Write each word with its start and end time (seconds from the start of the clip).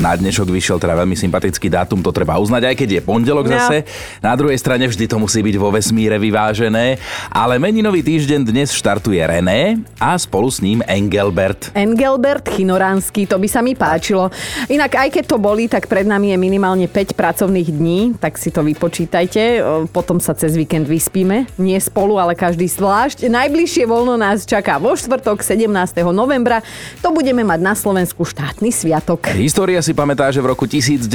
Na 0.00 0.16
dnešok 0.16 0.48
vyšiel 0.48 0.80
teda 0.80 0.96
veľmi 0.96 1.12
sympatický 1.12 1.68
dátum, 1.68 2.00
to 2.00 2.08
treba 2.08 2.40
uznať, 2.40 2.72
aj 2.72 2.74
keď 2.80 2.88
je 2.96 3.00
pondelok 3.04 3.44
No. 3.44 3.52
zase. 3.52 3.84
Na 4.24 4.32
druhej 4.32 4.56
strane 4.56 4.88
vždy 4.88 5.04
to 5.04 5.20
musí 5.20 5.44
byť 5.44 5.56
vo 5.60 5.68
vesmíre 5.68 6.16
vyvážené. 6.16 6.96
Ale 7.28 7.60
meninový 7.60 8.00
týždeň 8.00 8.48
dnes 8.48 8.72
štartuje 8.72 9.20
René 9.20 9.76
a 10.00 10.16
spolu 10.16 10.48
s 10.48 10.64
ním 10.64 10.80
Engelbert. 10.88 11.68
Engelbert 11.76 12.48
Chinoránsky, 12.48 13.28
to 13.28 13.36
by 13.36 13.44
sa 13.44 13.60
mi 13.60 13.76
páčilo. 13.76 14.32
Inak 14.72 14.96
aj 14.96 15.20
keď 15.20 15.24
to 15.28 15.36
boli, 15.36 15.68
tak 15.68 15.84
pred 15.84 16.08
nami 16.08 16.32
je 16.32 16.38
minimálne 16.40 16.88
5 16.88 17.12
pracovných 17.12 17.68
dní, 17.68 18.16
tak 18.16 18.40
si 18.40 18.48
to 18.48 18.64
vypočítajte. 18.64 19.60
Potom 19.92 20.16
sa 20.16 20.32
cez 20.32 20.56
víkend 20.56 20.88
vyspíme. 20.88 21.44
Nie 21.60 21.76
spolu, 21.76 22.16
ale 22.16 22.32
každý 22.32 22.64
zvlášť. 22.72 23.28
Najbližšie 23.28 23.84
voľno 23.84 24.16
nás 24.16 24.48
čaká 24.48 24.80
vo 24.80 24.96
štvrtok 24.96 25.44
17. 25.44 25.68
novembra. 26.08 26.64
To 27.04 27.12
budeme 27.12 27.44
mať 27.44 27.60
na 27.60 27.76
Slovensku 27.76 28.24
štátny 28.24 28.72
sviatok. 28.72 29.28
História 29.36 29.84
si 29.84 29.89
pamätá, 29.92 30.30
že 30.32 30.42
v 30.42 30.50
roku 30.52 30.66
1903 30.66 31.08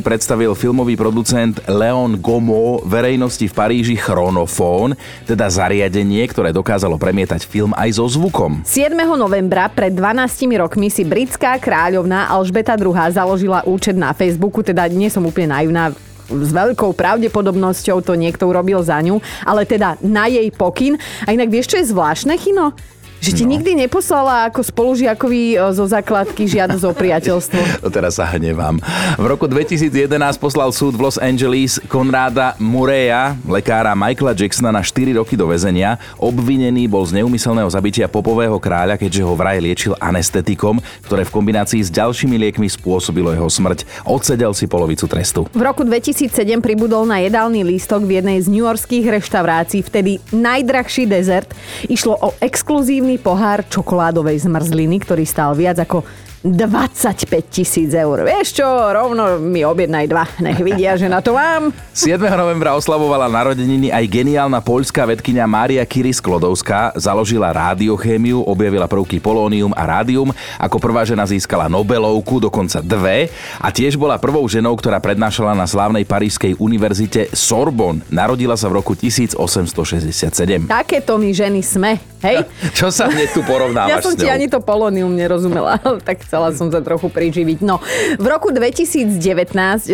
predstavil 0.00 0.52
filmový 0.56 0.96
producent 0.96 1.58
Leon 1.68 2.18
Gomo 2.18 2.80
verejnosti 2.86 3.46
v 3.46 3.54
Paríži 3.54 3.96
chronofón, 3.96 4.96
teda 5.28 5.50
zariadenie, 5.50 6.22
ktoré 6.28 6.54
dokázalo 6.54 6.96
premietať 6.96 7.44
film 7.44 7.76
aj 7.76 7.98
so 7.98 8.06
zvukom. 8.08 8.62
7. 8.66 8.92
novembra 9.16 9.68
pred 9.68 9.94
12 9.94 10.48
rokmi 10.60 10.88
si 10.88 11.06
britská 11.06 11.58
kráľovná 11.60 12.30
Alžbeta 12.30 12.78
II 12.78 12.94
založila 13.10 13.64
účet 13.64 13.98
na 13.98 14.10
Facebooku, 14.10 14.64
teda 14.64 14.88
nie 14.90 15.10
som 15.10 15.26
úplne 15.26 15.54
naivná, 15.54 15.90
s 16.30 16.50
veľkou 16.54 16.94
pravdepodobnosťou 16.94 18.06
to 18.06 18.14
niekto 18.14 18.46
urobil 18.46 18.80
za 18.86 19.02
ňu, 19.02 19.18
ale 19.42 19.66
teda 19.66 19.98
na 19.98 20.30
jej 20.30 20.46
pokyn. 20.54 20.94
A 21.26 21.34
inak 21.34 21.50
vieš, 21.50 21.74
čo 21.74 21.76
je 21.82 21.90
zvláštne, 21.90 22.38
Chino? 22.38 22.72
Že 23.20 23.30
ti 23.36 23.44
no. 23.44 23.52
nikdy 23.52 23.76
neposlala 23.76 24.48
ako 24.48 24.64
spolužiakovi 24.64 25.54
e, 25.54 25.56
zo 25.76 25.84
základky 25.84 26.48
žiadosť 26.48 26.84
o 26.88 26.92
priateľstvo. 26.96 27.60
To 27.84 27.88
teraz 27.88 28.20
sa 28.20 28.28
hnevám. 28.28 28.80
V 29.16 29.24
roku 29.24 29.48
2011 29.48 29.92
poslal 30.36 30.68
súd 30.72 30.96
v 30.96 31.08
Los 31.08 31.16
Angeles 31.16 31.80
Konráda 31.88 32.56
Mureya, 32.60 33.36
lekára 33.48 33.96
Michaela 33.96 34.36
Jacksona 34.36 34.72
na 34.72 34.84
4 34.84 35.16
roky 35.16 35.36
do 35.36 35.48
väzenia. 35.48 35.96
Obvinený 36.20 36.88
bol 36.88 37.04
z 37.04 37.20
neumyselného 37.20 37.68
zabitia 37.68 38.08
popového 38.08 38.56
kráľa, 38.60 39.00
keďže 39.00 39.24
ho 39.24 39.32
vraj 39.32 39.60
liečil 39.60 39.96
anestetikom, 39.96 40.80
ktoré 41.04 41.24
v 41.24 41.32
kombinácii 41.32 41.80
s 41.80 41.90
ďalšími 41.92 42.36
liekmi 42.48 42.68
spôsobilo 42.68 43.32
jeho 43.32 43.48
smrť. 43.48 43.88
Odsedel 44.04 44.52
si 44.52 44.68
polovicu 44.68 45.08
trestu. 45.08 45.48
V 45.52 45.62
roku 45.64 45.84
2007 45.84 46.30
pribudol 46.60 47.08
na 47.08 47.20
jedálny 47.24 47.64
lístok 47.64 48.04
v 48.04 48.20
jednej 48.20 48.38
z 48.44 48.48
newyorských 48.52 49.08
reštaurácií, 49.08 49.80
vtedy 49.82 50.20
najdrahší 50.30 51.08
dezert. 51.08 51.50
Išlo 51.88 52.14
o 52.20 52.28
exkluzívny 52.38 53.09
pohár 53.18 53.66
čokoládovej 53.66 54.46
zmrzliny, 54.46 55.02
ktorý 55.02 55.24
stál 55.26 55.56
viac 55.56 55.80
ako 55.82 56.04
25 56.40 57.52
tisíc 57.52 57.92
eur. 57.92 58.24
Vieš 58.24 58.64
čo, 58.64 58.64
rovno 58.64 59.36
mi 59.36 59.60
objednaj 59.60 60.06
dva, 60.08 60.24
nech 60.40 60.56
vidia, 60.64 60.96
že 60.96 61.04
na 61.04 61.20
to 61.20 61.36
mám. 61.36 61.68
7. 61.92 62.16
novembra 62.32 62.72
oslavovala 62.72 63.28
narodeniny 63.28 63.92
aj 63.92 64.04
geniálna 64.08 64.64
poľská 64.64 65.04
vedkynia 65.04 65.44
Mária 65.44 65.84
Curie 65.84 66.16
Sklodovská. 66.16 66.96
Založila 66.96 67.52
radiochémiu, 67.52 68.40
objavila 68.48 68.88
prvky 68.88 69.20
polónium 69.20 69.76
a 69.76 69.84
rádium. 69.84 70.32
Ako 70.56 70.80
prvá 70.80 71.04
žena 71.04 71.28
získala 71.28 71.68
Nobelovku, 71.68 72.40
dokonca 72.40 72.80
dve. 72.80 73.28
A 73.60 73.68
tiež 73.68 74.00
bola 74.00 74.16
prvou 74.16 74.48
ženou, 74.48 74.72
ktorá 74.80 74.96
prednášala 74.96 75.52
na 75.52 75.68
slávnej 75.68 76.08
parížskej 76.08 76.56
univerzite 76.56 77.28
Sorbonne. 77.36 78.00
Narodila 78.08 78.56
sa 78.56 78.72
v 78.72 78.80
roku 78.80 78.96
1867. 78.96 80.72
Takéto 80.72 81.20
my 81.20 81.30
ženy 81.36 81.60
sme, 81.60 82.00
hej? 82.24 82.44
Čo 82.78 82.92
sa 82.92 83.08
hneď 83.08 83.32
tu 83.32 83.40
porovnávaš 83.44 83.90
Ja 83.90 83.98
som 84.04 84.14
s 84.14 84.20
ti 84.20 84.28
ani 84.28 84.46
to 84.46 84.60
polonium 84.60 85.12
nerozumela, 85.12 85.80
ale 85.80 85.98
tak 86.08 86.22
chcela 86.24 86.52
som 86.54 86.68
sa 86.68 86.80
trochu 86.84 87.08
priživiť. 87.08 87.58
No, 87.64 87.80
v 88.16 88.26
roku 88.28 88.52
2019 88.52 89.16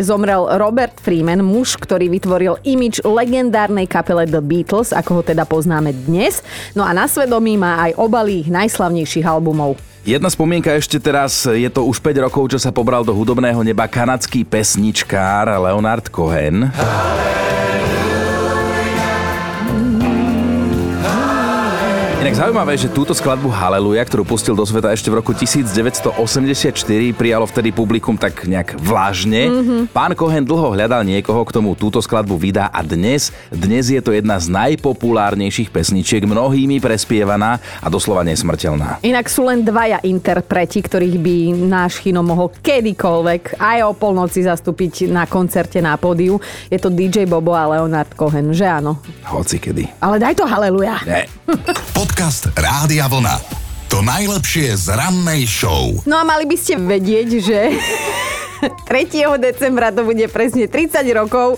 zomrel 0.03 0.47
Robert 0.59 0.99
Freeman, 1.01 1.43
muž, 1.43 1.79
ktorý 1.79 2.11
vytvoril 2.11 2.59
imič 2.67 3.03
legendárnej 3.03 3.87
kapele 3.87 4.27
The 4.27 4.43
Beatles, 4.43 4.91
ako 4.93 5.21
ho 5.21 5.23
teda 5.23 5.47
poznáme 5.47 5.95
dnes. 6.07 6.43
No 6.75 6.83
a 6.85 6.93
na 6.93 7.07
svedomí 7.07 7.59
má 7.59 7.91
aj 7.91 7.99
obaly 7.99 8.47
ich 8.47 8.49
najslavnejších 8.51 9.27
albumov. 9.27 9.79
Jedna 10.07 10.31
spomienka 10.31 10.71
ešte 10.71 11.03
teraz, 11.03 11.51
je 11.51 11.67
to 11.67 11.83
už 11.83 11.99
5 11.99 12.31
rokov, 12.31 12.55
čo 12.55 12.63
sa 12.63 12.71
pobral 12.71 13.03
do 13.03 13.11
hudobného 13.11 13.59
neba 13.67 13.91
kanadský 13.91 14.47
pesničkár 14.47 15.51
Leonard 15.51 16.07
Cohen. 16.15 16.71
Inak 16.71 17.86
zaujímavé, 22.37 22.77
že 22.77 22.93
túto 22.93 23.17
skladbu 23.17 23.49
Haleluja, 23.49 24.05
ktorú 24.05 24.29
pustil 24.29 24.53
do 24.53 24.61
sveta 24.61 24.93
ešte 24.93 25.09
v 25.09 25.25
roku 25.25 25.33
1984, 25.33 26.13
prijalo 27.17 27.49
vtedy 27.49 27.73
publikum 27.73 28.13
tak 28.13 28.45
nejak 28.45 28.77
vlážne. 28.77 29.49
Mm-hmm. 29.49 29.81
Pán 29.89 30.13
Cohen 30.13 30.45
dlho 30.45 30.77
hľadal 30.77 31.01
niekoho, 31.09 31.41
k 31.49 31.57
tomu 31.57 31.73
túto 31.73 31.97
skladbu 32.05 32.37
vydá 32.37 32.69
a 32.69 32.85
dnes, 32.85 33.33
dnes 33.49 33.89
je 33.89 33.97
to 34.05 34.13
jedna 34.13 34.37
z 34.37 34.53
najpopulárnejších 34.53 35.73
pesničiek, 35.73 36.29
mnohými 36.29 36.77
prespievaná 36.77 37.57
a 37.81 37.89
doslova 37.89 38.21
nesmrteľná. 38.29 39.01
Inak 39.01 39.33
sú 39.33 39.49
len 39.49 39.65
dvaja 39.65 40.05
interpreti, 40.05 40.85
ktorých 40.85 41.17
by 41.17 41.37
náš 41.57 42.05
Chino 42.05 42.21
mohol 42.21 42.53
kedykoľvek 42.53 43.57
aj 43.57 43.79
o 43.89 43.97
polnoci 43.97 44.45
zastúpiť 44.45 45.09
na 45.09 45.25
koncerte 45.25 45.81
na 45.81 45.97
pódiu. 45.97 46.37
Je 46.69 46.77
to 46.77 46.93
DJ 46.93 47.25
Bobo 47.25 47.57
a 47.57 47.65
Leonard 47.81 48.13
Cohen, 48.13 48.53
že 48.53 48.69
áno? 48.69 49.01
Hoci 49.25 49.57
kedy. 49.57 50.05
Ale 50.05 50.21
daj 50.21 50.37
to 50.37 50.45
haleluja. 50.45 51.01
Ne. 51.09 51.25
Podcast 51.97 52.25
Rádia 52.59 53.07
Vlna. 53.07 53.39
To 53.87 54.03
najlepšie 54.03 54.75
z 54.75 54.99
rannej 54.99 55.47
show. 55.47 55.95
No 56.11 56.19
a 56.19 56.27
mali 56.27 56.43
by 56.43 56.59
ste 56.59 56.75
vedieť, 56.75 57.29
že 57.39 57.59
3. 58.91 59.39
decembra 59.39 59.95
to 59.95 60.03
bude 60.03 60.27
presne 60.35 60.67
30 60.67 61.07
rokov, 61.15 61.55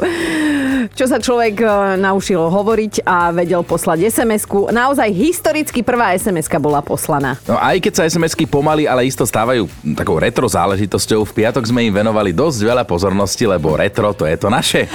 čo 0.95 1.05
sa 1.09 1.19
človek 1.19 1.61
e, 1.61 1.67
naučil 1.99 2.39
hovoriť 2.39 3.05
a 3.05 3.35
vedel 3.35 3.65
poslať 3.65 4.09
SMS-ku. 4.09 4.71
Naozaj 4.71 5.09
historicky 5.13 5.81
prvá 5.83 6.15
SMS-ka 6.15 6.57
bola 6.63 6.85
poslaná. 6.85 7.37
No 7.45 7.57
aj 7.59 7.83
keď 7.83 7.93
sa 7.93 8.03
SMS-ky 8.07 8.47
pomaly, 8.47 8.87
ale 8.87 9.09
isto 9.09 9.27
stávajú 9.27 9.67
takou 9.97 10.17
retro 10.21 10.47
záležitosťou, 10.47 11.27
v 11.27 11.33
piatok 11.45 11.65
sme 11.69 11.89
im 11.89 11.95
venovali 11.95 12.33
dosť 12.33 12.59
veľa 12.65 12.85
pozornosti, 12.85 13.45
lebo 13.49 13.75
retro 13.75 14.15
to 14.15 14.25
je 14.25 14.37
to 14.39 14.49
naše. 14.49 14.87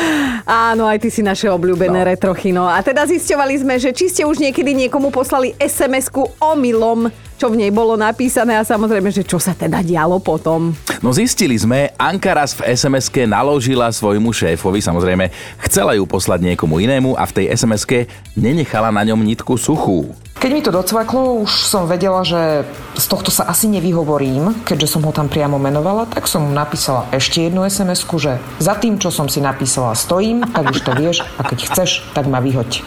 Áno, 0.44 0.88
aj 0.88 1.00
ty 1.00 1.10
si 1.10 1.24
naše 1.24 1.48
obľúbené 1.48 2.04
no. 2.04 2.08
retrochino. 2.08 2.64
A 2.68 2.84
teda 2.84 3.08
zisťovali 3.08 3.56
sme, 3.64 3.76
že 3.80 3.96
či 3.96 4.12
ste 4.12 4.24
už 4.28 4.44
niekedy 4.44 4.76
niekomu 4.76 5.08
poslali 5.08 5.56
SMS-ku 5.56 6.36
omylom, 6.40 7.08
čo 7.40 7.48
v 7.52 7.60
nej 7.64 7.72
bolo 7.72 7.96
napísané 7.96 8.60
a 8.60 8.64
samozrejme, 8.68 9.12
že 9.12 9.24
čo 9.24 9.40
sa 9.40 9.56
teda 9.56 9.80
dialo 9.84 10.20
potom. 10.20 10.76
No 11.04 11.12
zistili 11.12 11.60
sme, 11.60 11.92
Anka 12.00 12.32
v 12.32 12.80
SMS-ke 12.80 13.28
naložila 13.28 13.92
svojmu 13.92 14.32
šéfovi, 14.32 14.80
samozrejme, 14.80 15.28
chcela 15.68 16.00
ju 16.00 16.08
poslať 16.08 16.40
niekomu 16.48 16.80
inému 16.80 17.20
a 17.20 17.28
v 17.28 17.44
tej 17.44 17.46
SMS-ke 17.60 18.08
nenechala 18.40 18.88
na 18.88 19.04
ňom 19.12 19.20
nitku 19.20 19.60
suchú. 19.60 20.16
Keď 20.44 20.52
mi 20.52 20.60
to 20.60 20.76
docvaklo, 20.76 21.40
už 21.48 21.72
som 21.72 21.88
vedela, 21.88 22.20
že 22.28 22.68
z 23.00 23.06
tohto 23.08 23.32
sa 23.32 23.48
asi 23.48 23.72
nevyhovorím, 23.72 24.68
keďže 24.68 24.92
som 24.92 25.08
ho 25.08 25.16
tam 25.16 25.32
priamo 25.32 25.56
menovala, 25.56 26.04
tak 26.04 26.28
som 26.28 26.44
mu 26.44 26.52
napísala 26.52 27.08
ešte 27.16 27.48
jednu 27.48 27.64
sms 27.64 28.04
že 28.20 28.44
za 28.60 28.76
tým, 28.76 29.00
čo 29.00 29.08
som 29.08 29.32
si 29.32 29.40
napísala, 29.40 29.96
stojím, 29.96 30.44
tak 30.44 30.76
už 30.76 30.84
to 30.84 30.92
vieš 31.00 31.24
a 31.40 31.48
keď 31.48 31.60
chceš, 31.64 32.04
tak 32.12 32.28
ma 32.28 32.44
vyhoď. 32.44 32.84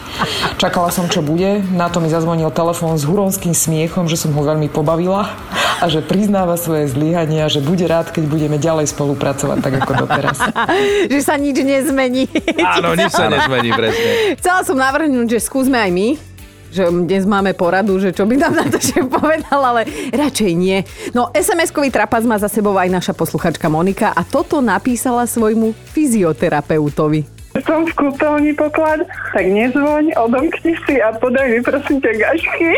Čakala 0.61 0.93
som, 0.93 1.09
čo 1.09 1.25
bude, 1.25 1.65
na 1.73 1.89
to 1.89 1.97
mi 1.97 2.13
zazvonil 2.13 2.53
telefón 2.53 2.93
s 2.93 3.09
huronským 3.09 3.57
smiechom, 3.57 4.05
že 4.05 4.21
som 4.21 4.37
ho 4.37 4.41
veľmi 4.45 4.69
pobavila 4.69 5.33
a 5.81 5.85
že 5.89 6.05
priznáva 6.05 6.61
svoje 6.61 6.93
zlyhania, 6.93 7.49
že 7.49 7.65
bude 7.65 7.89
rád, 7.89 8.13
keď 8.13 8.29
budeme 8.29 8.61
ďalej 8.61 8.93
spolupracovať 8.93 9.65
tak 9.65 9.73
ako 9.81 10.05
doteraz. 10.05 10.37
že 11.09 11.19
sa 11.25 11.41
nič 11.41 11.57
nezmení. 11.57 12.29
Áno, 12.61 12.93
nič 12.93 13.17
sa 13.17 13.33
nezmení 13.33 13.73
presne. 13.73 14.37
Chcela 14.37 14.61
som 14.61 14.77
navrhnúť, 14.77 15.41
že 15.41 15.49
skúsme 15.49 15.81
aj 15.81 15.89
my 15.89 16.26
že 16.71 16.89
dnes 16.89 17.23
máme 17.23 17.53
poradu, 17.53 17.99
že 18.01 18.11
čo 18.11 18.25
by 18.25 18.35
nám 18.35 18.53
na 18.57 18.65
to 18.67 18.79
šéf 18.87 19.07
povedal, 19.07 19.61
ale 19.61 19.87
radšej 20.11 20.51
nie. 20.57 20.83
No, 21.13 21.29
SMS-kový 21.31 21.93
trapas 21.93 22.25
má 22.27 22.35
za 22.41 22.49
sebou 22.51 22.75
aj 22.75 22.91
naša 22.91 23.13
posluchačka 23.15 23.69
Monika 23.71 24.11
a 24.11 24.25
toto 24.25 24.59
napísala 24.59 25.29
svojmu 25.29 25.71
fyzioterapeutovi. 25.93 27.36
Som 27.65 27.89
v 27.89 27.91
kúpeľni 27.97 28.53
poklad, 28.53 29.01
tak 29.33 29.45
nezvoň, 29.49 30.13
odomkni 30.13 30.77
si 30.85 31.01
a 31.01 31.09
podaj 31.15 31.47
mi 31.49 31.59
prosím 31.65 31.97
ťa 31.99 32.11
gašky. 32.15 32.69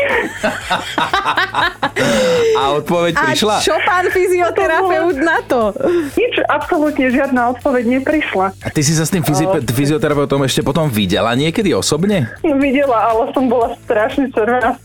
A 2.56 2.62
odpoveď 2.80 3.12
A 3.16 3.22
prišla? 3.28 3.56
čo 3.60 3.76
pán 3.84 4.08
fyzioterapeut 4.08 5.16
na 5.20 5.38
to? 5.44 5.76
Nič, 6.16 6.40
absolútne 6.48 7.12
žiadna 7.12 7.52
odpoveď 7.56 8.00
neprišla. 8.00 8.56
A 8.64 8.68
ty 8.72 8.80
si 8.80 8.96
sa 8.96 9.04
s 9.04 9.12
tým 9.12 9.20
fyzi- 9.20 9.48
fyzioterapeutom 9.68 10.44
ešte 10.48 10.64
potom 10.64 10.88
videla 10.88 11.32
niekedy 11.36 11.76
osobne? 11.76 12.32
Videla, 12.40 13.12
ale 13.12 13.28
som 13.36 13.48
bola 13.52 13.76
strašne 13.84 14.32
červená. 14.32 14.76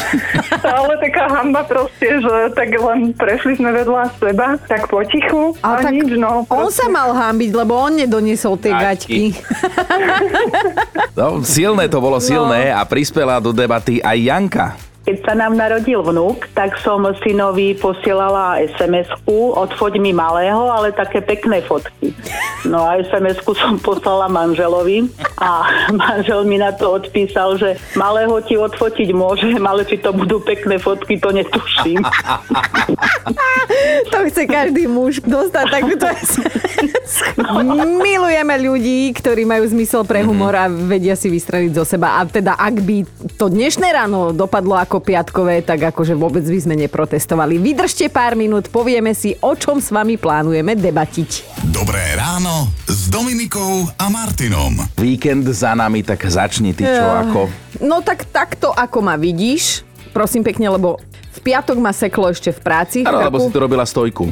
Stále 0.60 0.92
taká 1.00 1.24
hamba 1.32 1.64
proste, 1.64 2.20
že 2.20 2.34
tak 2.52 2.68
len 2.72 3.16
prešli 3.16 3.56
sme 3.56 3.72
vedľa 3.72 4.12
seba, 4.20 4.60
tak 4.68 4.88
potichu 4.88 5.56
a, 5.64 5.80
tak 5.80 5.92
nič, 5.96 6.16
no. 6.20 6.44
on 6.48 6.68
sa 6.68 6.88
mal 6.92 7.12
hambiť, 7.16 7.50
lebo 7.56 7.72
on 7.76 7.96
nedoniesol 7.96 8.60
tie 8.60 8.72
Gaťky. 8.72 9.37
No, 11.18 11.42
silné 11.42 11.90
to 11.90 11.98
bolo 11.98 12.22
silné 12.22 12.70
a 12.70 12.86
prispela 12.86 13.42
do 13.42 13.50
debaty 13.50 13.98
aj 13.98 14.18
Janka. 14.18 14.87
Keď 15.08 15.24
sa 15.24 15.32
nám 15.40 15.56
narodil 15.56 16.04
vnúk, 16.04 16.52
tak 16.52 16.76
som 16.84 17.00
synovi 17.24 17.72
posielala 17.72 18.60
SMS-ku, 18.76 19.56
odfoď 19.56 19.96
mi 19.96 20.12
malého, 20.12 20.68
ale 20.68 20.92
také 20.92 21.24
pekné 21.24 21.64
fotky. 21.64 22.12
No 22.68 22.84
a 22.84 23.00
SMS-ku 23.00 23.56
som 23.56 23.80
poslala 23.80 24.28
manželovi 24.28 25.08
a 25.40 25.64
manžel 26.04 26.44
mi 26.44 26.60
na 26.60 26.76
to 26.76 26.92
odpísal, 27.00 27.56
že 27.56 27.80
malého 27.96 28.36
ti 28.44 28.60
odfotiť 28.60 29.08
môžem, 29.16 29.64
ale 29.64 29.88
či 29.88 29.96
to 29.96 30.12
budú 30.12 30.44
pekné 30.44 30.76
fotky, 30.76 31.16
to 31.16 31.32
netuším. 31.32 32.04
To 34.10 34.24
chce 34.26 34.48
každý 34.48 34.88
muž 34.88 35.20
dostať 35.22 35.66
takúto 35.68 36.06
Milujeme 38.00 38.54
ľudí, 38.60 39.12
ktorí 39.16 39.48
majú 39.48 39.64
zmysel 39.68 40.04
pre 40.04 40.20
humor 40.24 40.52
a 40.56 40.68
vedia 40.68 41.16
si 41.16 41.32
vystreliť 41.32 41.72
zo 41.76 41.84
seba. 41.84 42.20
A 42.20 42.28
teda 42.28 42.56
ak 42.56 42.74
by 42.84 42.96
to 43.36 43.48
dnešné 43.48 43.88
ráno 43.92 44.32
dopadlo 44.32 44.76
ako 44.76 44.97
piatkové, 45.00 45.62
tak 45.62 45.90
akože 45.90 46.12
vôbec 46.12 46.42
by 46.42 46.58
sme 46.58 46.74
neprotestovali. 46.78 47.56
Vydržte 47.56 48.06
pár 48.08 48.34
minút, 48.34 48.68
povieme 48.68 49.12
si, 49.12 49.34
o 49.40 49.54
čom 49.54 49.78
s 49.78 49.90
vami 49.90 50.14
plánujeme 50.14 50.74
debatiť. 50.74 51.30
Dobré 51.68 52.14
ráno 52.14 52.68
s 52.84 53.08
Dominikou 53.08 53.88
a 53.96 54.06
Martinom. 54.08 54.78
Víkend 54.94 55.48
za 55.50 55.72
nami, 55.72 56.02
tak 56.02 56.22
začni 56.26 56.74
ty 56.74 56.84
čo 56.84 57.04
Eh, 57.04 57.20
ako. 57.24 57.40
No 57.80 58.02
tak 58.02 58.26
takto, 58.28 58.74
ako 58.74 58.98
ma 59.00 59.14
vidíš, 59.14 59.86
prosím 60.10 60.42
pekne, 60.42 60.68
lebo 60.68 60.98
v 61.34 61.38
piatok 61.40 61.78
ma 61.78 61.94
seklo 61.94 62.26
ešte 62.28 62.50
v 62.50 62.60
práci. 62.60 62.98
Áno, 63.06 63.22
lebo 63.22 63.38
si 63.38 63.48
tu 63.48 63.58
robila 63.62 63.86
stojku. 63.86 64.26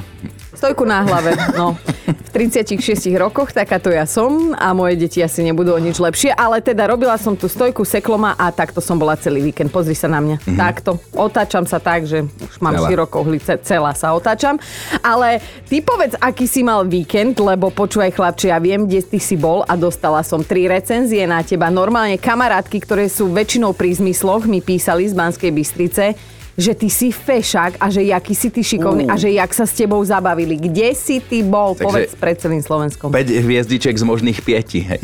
Stojku 0.56 0.88
na 0.88 1.04
hlave, 1.04 1.36
no. 1.52 1.76
V 2.08 2.28
36 2.32 2.80
rokoch 3.20 3.52
takáto 3.52 3.92
ja 3.92 4.08
som 4.08 4.56
a 4.56 4.72
moje 4.72 4.96
deti 4.96 5.20
asi 5.20 5.44
nebudú 5.44 5.76
o 5.76 5.80
nič 5.80 6.00
lepšie, 6.00 6.32
ale 6.32 6.64
teda 6.64 6.88
robila 6.88 7.16
som 7.20 7.36
tú 7.36 7.44
stojku, 7.44 7.84
seklo 7.84 8.16
ma 8.16 8.32
a 8.40 8.48
takto 8.48 8.80
som 8.80 8.96
bola 8.96 9.20
celý 9.20 9.44
víkend. 9.52 9.68
Pozri 9.68 9.92
sa 9.92 10.08
na 10.08 10.16
mňa. 10.24 10.36
Mm-hmm. 10.40 10.56
Takto. 10.56 10.96
Otáčam 11.12 11.68
sa 11.68 11.76
tak, 11.76 12.08
že 12.08 12.24
už 12.24 12.56
mám 12.64 12.72
Celá. 12.80 12.88
širokohlice, 12.88 13.52
celá 13.68 13.92
sa 13.92 14.16
otáčam. 14.16 14.56
Ale 15.04 15.44
ty 15.68 15.84
povedz, 15.84 16.16
aký 16.16 16.48
si 16.48 16.64
mal 16.64 16.88
víkend, 16.88 17.36
lebo 17.36 17.68
počúvaj 17.68 18.16
chlapče, 18.16 18.48
ja 18.48 18.56
viem, 18.56 18.88
kde 18.88 19.04
ty 19.04 19.20
si 19.20 19.36
bol 19.36 19.60
a 19.68 19.76
dostala 19.76 20.24
som 20.24 20.40
tri 20.40 20.64
recenzie 20.72 21.28
na 21.28 21.44
teba. 21.44 21.68
Normálne 21.68 22.16
kamarátky, 22.16 22.80
ktoré 22.80 23.12
sú 23.12 23.28
väčšinou 23.28 23.76
pri 23.76 23.92
zmysloch, 23.92 24.48
mi 24.48 24.64
písali 24.64 25.04
z 25.04 25.12
Banskej 25.12 25.52
Bystrice, 25.52 26.35
že 26.56 26.72
ty 26.72 26.88
si 26.88 27.12
fešák 27.12 27.76
a 27.76 27.92
že 27.92 28.00
jaký 28.00 28.32
si 28.32 28.48
ty 28.48 28.64
šikovný 28.64 29.04
a 29.12 29.20
že 29.20 29.28
jak 29.28 29.52
sa 29.52 29.68
s 29.68 29.76
tebou 29.76 30.00
zabavili. 30.00 30.56
Kde 30.56 30.96
si 30.96 31.20
ty 31.20 31.44
bol? 31.44 31.76
Takže- 31.76 31.84
Povedz 31.84 32.12
pred 32.16 32.36
celým 32.40 32.62
Slovenskom. 32.64 33.12
5 33.12 33.44
hviezdiček 33.44 33.92
z 33.92 34.04
možných 34.08 34.40
5. 34.40 34.88
Hej. 34.88 35.00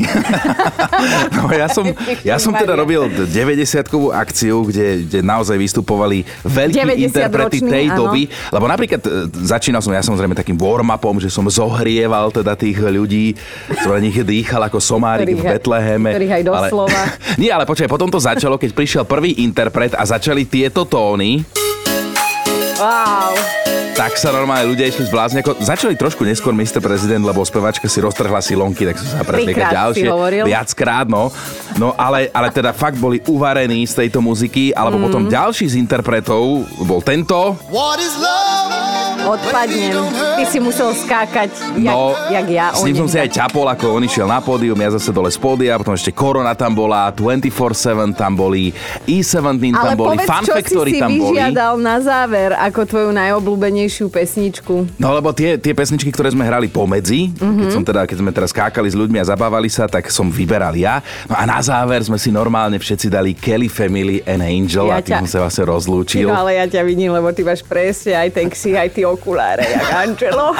no, 1.37 1.53
ja, 1.53 1.69
som, 1.69 1.85
ja 2.25 2.41
som 2.41 2.57
teda 2.57 2.73
robil 2.73 3.05
90-kovú 3.29 4.09
akciu, 4.09 4.65
kde, 4.65 5.05
kde 5.05 5.19
naozaj 5.21 5.53
vystupovali 5.61 6.25
veľkí 6.41 6.73
90 6.73 7.05
interprety 7.13 7.57
tej 7.61 7.85
áno. 7.93 8.09
doby. 8.09 8.25
Lebo 8.49 8.65
napríklad 8.65 9.01
e, 9.05 9.09
začínal 9.45 9.85
som 9.85 9.93
ja 9.93 10.01
samozrejme 10.01 10.33
takým 10.33 10.57
warm-upom, 10.57 11.21
že 11.21 11.29
som 11.29 11.45
zohrieval 11.45 12.33
teda 12.33 12.57
tých 12.57 12.81
ľudí, 12.81 13.37
som 13.77 13.93
na 13.93 14.01
nich 14.01 14.17
dýchal 14.17 14.65
ako 14.65 14.81
somárik 14.81 15.29
Ktorých 15.29 15.41
v 15.45 15.53
Betleheme. 15.53 16.09
ktorých 16.17 16.33
aj 16.33 16.43
doslova. 16.49 17.01
Ale, 17.05 17.37
nie, 17.41 17.53
ale 17.53 17.69
počkaj, 17.69 17.85
potom 17.85 18.09
to 18.09 18.17
začalo, 18.17 18.57
keď 18.57 18.73
prišiel 18.73 19.03
prvý 19.05 19.37
interpret 19.45 19.93
a 19.93 20.01
začali 20.01 20.49
tieto 20.49 20.89
tóny, 20.89 21.42
Wow. 22.73 23.37
tak 23.93 24.17
sa 24.17 24.33
normálne 24.33 24.67
ľudia 24.67 24.89
išli 24.89 25.05
zblázniť. 25.07 25.39
Ako, 25.39 25.51
začali 25.61 25.93
trošku 25.93 26.25
neskôr 26.25 26.51
Mr. 26.51 26.81
Prezident, 26.81 27.21
lebo 27.21 27.45
spevačka 27.45 27.85
si 27.85 28.01
roztrhla 28.01 28.41
silonky, 28.41 28.89
tak 28.89 28.97
som 28.97 29.07
sa 29.07 29.21
si 29.21 29.53
ďalšie. 29.53 30.09
Viackrát, 30.43 31.05
no. 31.05 31.29
No 31.77 31.93
ale, 31.93 32.27
ale 32.33 32.49
teda 32.49 32.73
fakt 32.73 32.97
boli 32.97 33.21
uvarení 33.29 33.85
z 33.85 34.03
tejto 34.03 34.19
muziky, 34.19 34.73
alebo 34.73 34.97
Mhm. 34.97 35.03
potom 35.05 35.21
ďalší 35.29 35.69
z 35.69 35.75
interpretov 35.77 36.43
bol 36.81 36.99
tento. 36.99 37.55
Odpadnem. 39.25 39.95
Ty 40.35 40.43
si 40.43 40.59
musel 40.59 40.91
skákať, 40.93 41.49
jak, 41.77 41.93
No, 41.93 42.11
jak 42.27 42.45
ja. 42.45 42.67
s 42.71 42.83
ním 42.83 42.95
som 42.95 43.07
si 43.07 43.15
aj 43.15 43.29
ťapol, 43.29 43.65
ako 43.65 43.93
on 43.93 44.03
išiel 44.03 44.25
na 44.25 44.37
pódium, 44.37 44.75
ja 44.75 44.91
zase 44.91 45.09
dole 45.09 45.27
z 45.27 45.37
pódia, 45.37 45.75
potom 45.75 45.91
ešte 45.91 46.11
Korona 46.11 46.51
tam 46.51 46.73
bola, 46.73 47.07
24-7 47.09 47.53
tam 48.13 48.33
boli, 48.33 48.75
E17 49.05 49.71
tam 49.71 49.79
Ale 49.81 49.95
boli, 49.95 50.17
povedz, 50.17 50.27
Fun 50.27 50.43
Factory 50.45 50.91
tam 50.97 51.09
boli. 51.09 51.33
vyžiadal 51.33 51.73
na 51.77 51.97
záver 51.97 52.51
ako 52.53 52.79
tvoju 52.83 53.09
najobľúbenejšiu 53.11 54.05
pesničku. 54.07 54.75
No 54.97 55.13
lebo 55.13 55.31
tie, 55.31 55.55
tie 55.55 55.71
pesničky, 55.71 56.09
ktoré 56.09 56.29
sme 56.29 56.43
hrali 56.43 56.67
pomedzi, 56.67 57.29
mm-hmm. 57.29 57.41
Mhm. 57.43 57.59
keď, 57.59 57.69
som 57.69 57.83
teda, 57.83 58.01
keď 58.03 58.17
sme 58.19 58.31
teraz 58.31 58.49
skákali 58.49 58.85
s 58.85 58.95
ľuďmi 58.95 59.17
a 59.17 59.25
zabávali 59.25 59.67
sa, 59.67 59.85
tak 59.85 60.09
som 60.09 60.27
vyberal 60.27 60.73
ja. 60.73 60.99
No 61.25 61.35
a 61.35 61.43
na 61.43 61.59
záver 61.59 62.01
sme 62.01 62.17
si 62.17 62.27
normálne 62.27 62.75
všetci 62.75 63.07
dali 63.07 63.31
Kelly 63.33 63.67
Family 63.67 64.19
and 64.23 64.41
Angel 64.41 64.87
Ja 64.87 64.97
a 64.97 64.99
tým 64.99 65.15
ťa- 65.15 65.21
som 65.21 65.29
sa 65.29 65.39
vlastne 65.41 65.63
rozlúčil. 65.65 66.25
No 66.25 66.35
ale 66.35 66.55
ja 66.55 66.65
ťa 66.65 66.81
vidím, 66.81 67.09
lebo 67.09 67.29
ty 67.29 67.41
máš 67.41 67.61
presne 67.61 68.13
aj 68.15 68.29
ten 68.31 68.47
ksich, 68.47 68.73
aj 68.73 68.89
tie 68.89 69.05
okuláre, 69.13 69.61
jak 69.69 69.93
Angelo. 69.93 70.57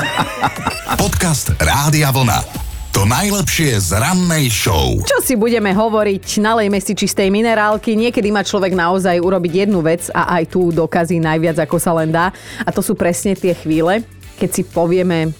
Podcast 1.03 1.49
Rádia 1.57 2.13
Vlna. 2.13 2.45
To 2.93 3.09
najlepšie 3.09 3.81
z 3.81 3.97
rannej 3.97 4.53
show. 4.53 5.01
Čo 5.01 5.17
si 5.25 5.33
budeme 5.33 5.73
hovoriť? 5.73 6.37
Nalejme 6.37 6.77
si 6.77 6.93
čistej 6.93 7.33
minerálky. 7.33 7.97
Niekedy 7.97 8.29
má 8.29 8.45
človek 8.45 8.77
naozaj 8.77 9.17
urobiť 9.17 9.65
jednu 9.65 9.81
vec 9.81 10.13
a 10.13 10.37
aj 10.37 10.53
tu 10.53 10.69
dokazí 10.69 11.17
najviac, 11.17 11.65
ako 11.65 11.81
sa 11.81 11.97
len 11.97 12.13
dá. 12.13 12.29
A 12.61 12.69
to 12.69 12.85
sú 12.85 12.93
presne 12.93 13.33
tie 13.33 13.57
chvíle, 13.57 14.05
keď 14.37 14.49
si 14.53 14.61
povieme 14.61 15.33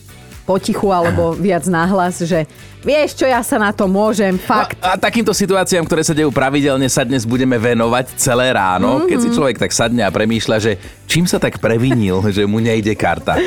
potichu 0.49 0.89
alebo 0.89 1.37
viac 1.37 1.69
nahlas, 1.69 2.25
že 2.25 2.49
vieš 2.83 3.17
čo, 3.17 3.25
ja 3.25 3.39
sa 3.41 3.57
na 3.57 3.71
to 3.71 3.87
môžem, 3.87 4.35
fakt. 4.35 4.77
No, 4.77 4.93
a 4.93 4.99
takýmto 4.99 5.31
situáciám, 5.31 5.87
ktoré 5.87 6.03
sa 6.03 6.13
dejú 6.13 6.29
pravidelne, 6.29 6.85
sa 6.91 7.07
dnes 7.07 7.23
budeme 7.23 7.55
venovať 7.55 8.19
celé 8.19 8.51
ráno, 8.51 8.99
mm-hmm. 8.99 9.09
keď 9.09 9.17
si 9.17 9.29
človek 9.31 9.57
tak 9.57 9.71
sadne 9.71 10.03
a 10.03 10.11
premýšľa, 10.11 10.57
že 10.59 10.71
čím 11.07 11.23
sa 11.23 11.39
tak 11.39 11.57
previnil, 11.63 12.19
že 12.35 12.43
mu 12.43 12.59
nejde 12.59 12.93
karta. 12.93 13.39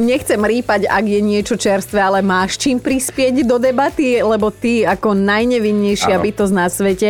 Nechcem 0.00 0.40
rýpať, 0.40 0.88
ak 0.88 1.04
je 1.04 1.20
niečo 1.20 1.54
čerstvé, 1.60 2.00
ale 2.00 2.24
máš 2.24 2.56
čím 2.56 2.80
prispieť 2.80 3.44
do 3.44 3.60
debaty, 3.60 4.20
lebo 4.24 4.48
ty 4.48 4.82
ako 4.88 5.12
najnevinnejšia 5.14 6.16
Áno. 6.16 6.24
bytosť 6.24 6.54
na 6.56 6.66
svete, 6.66 7.08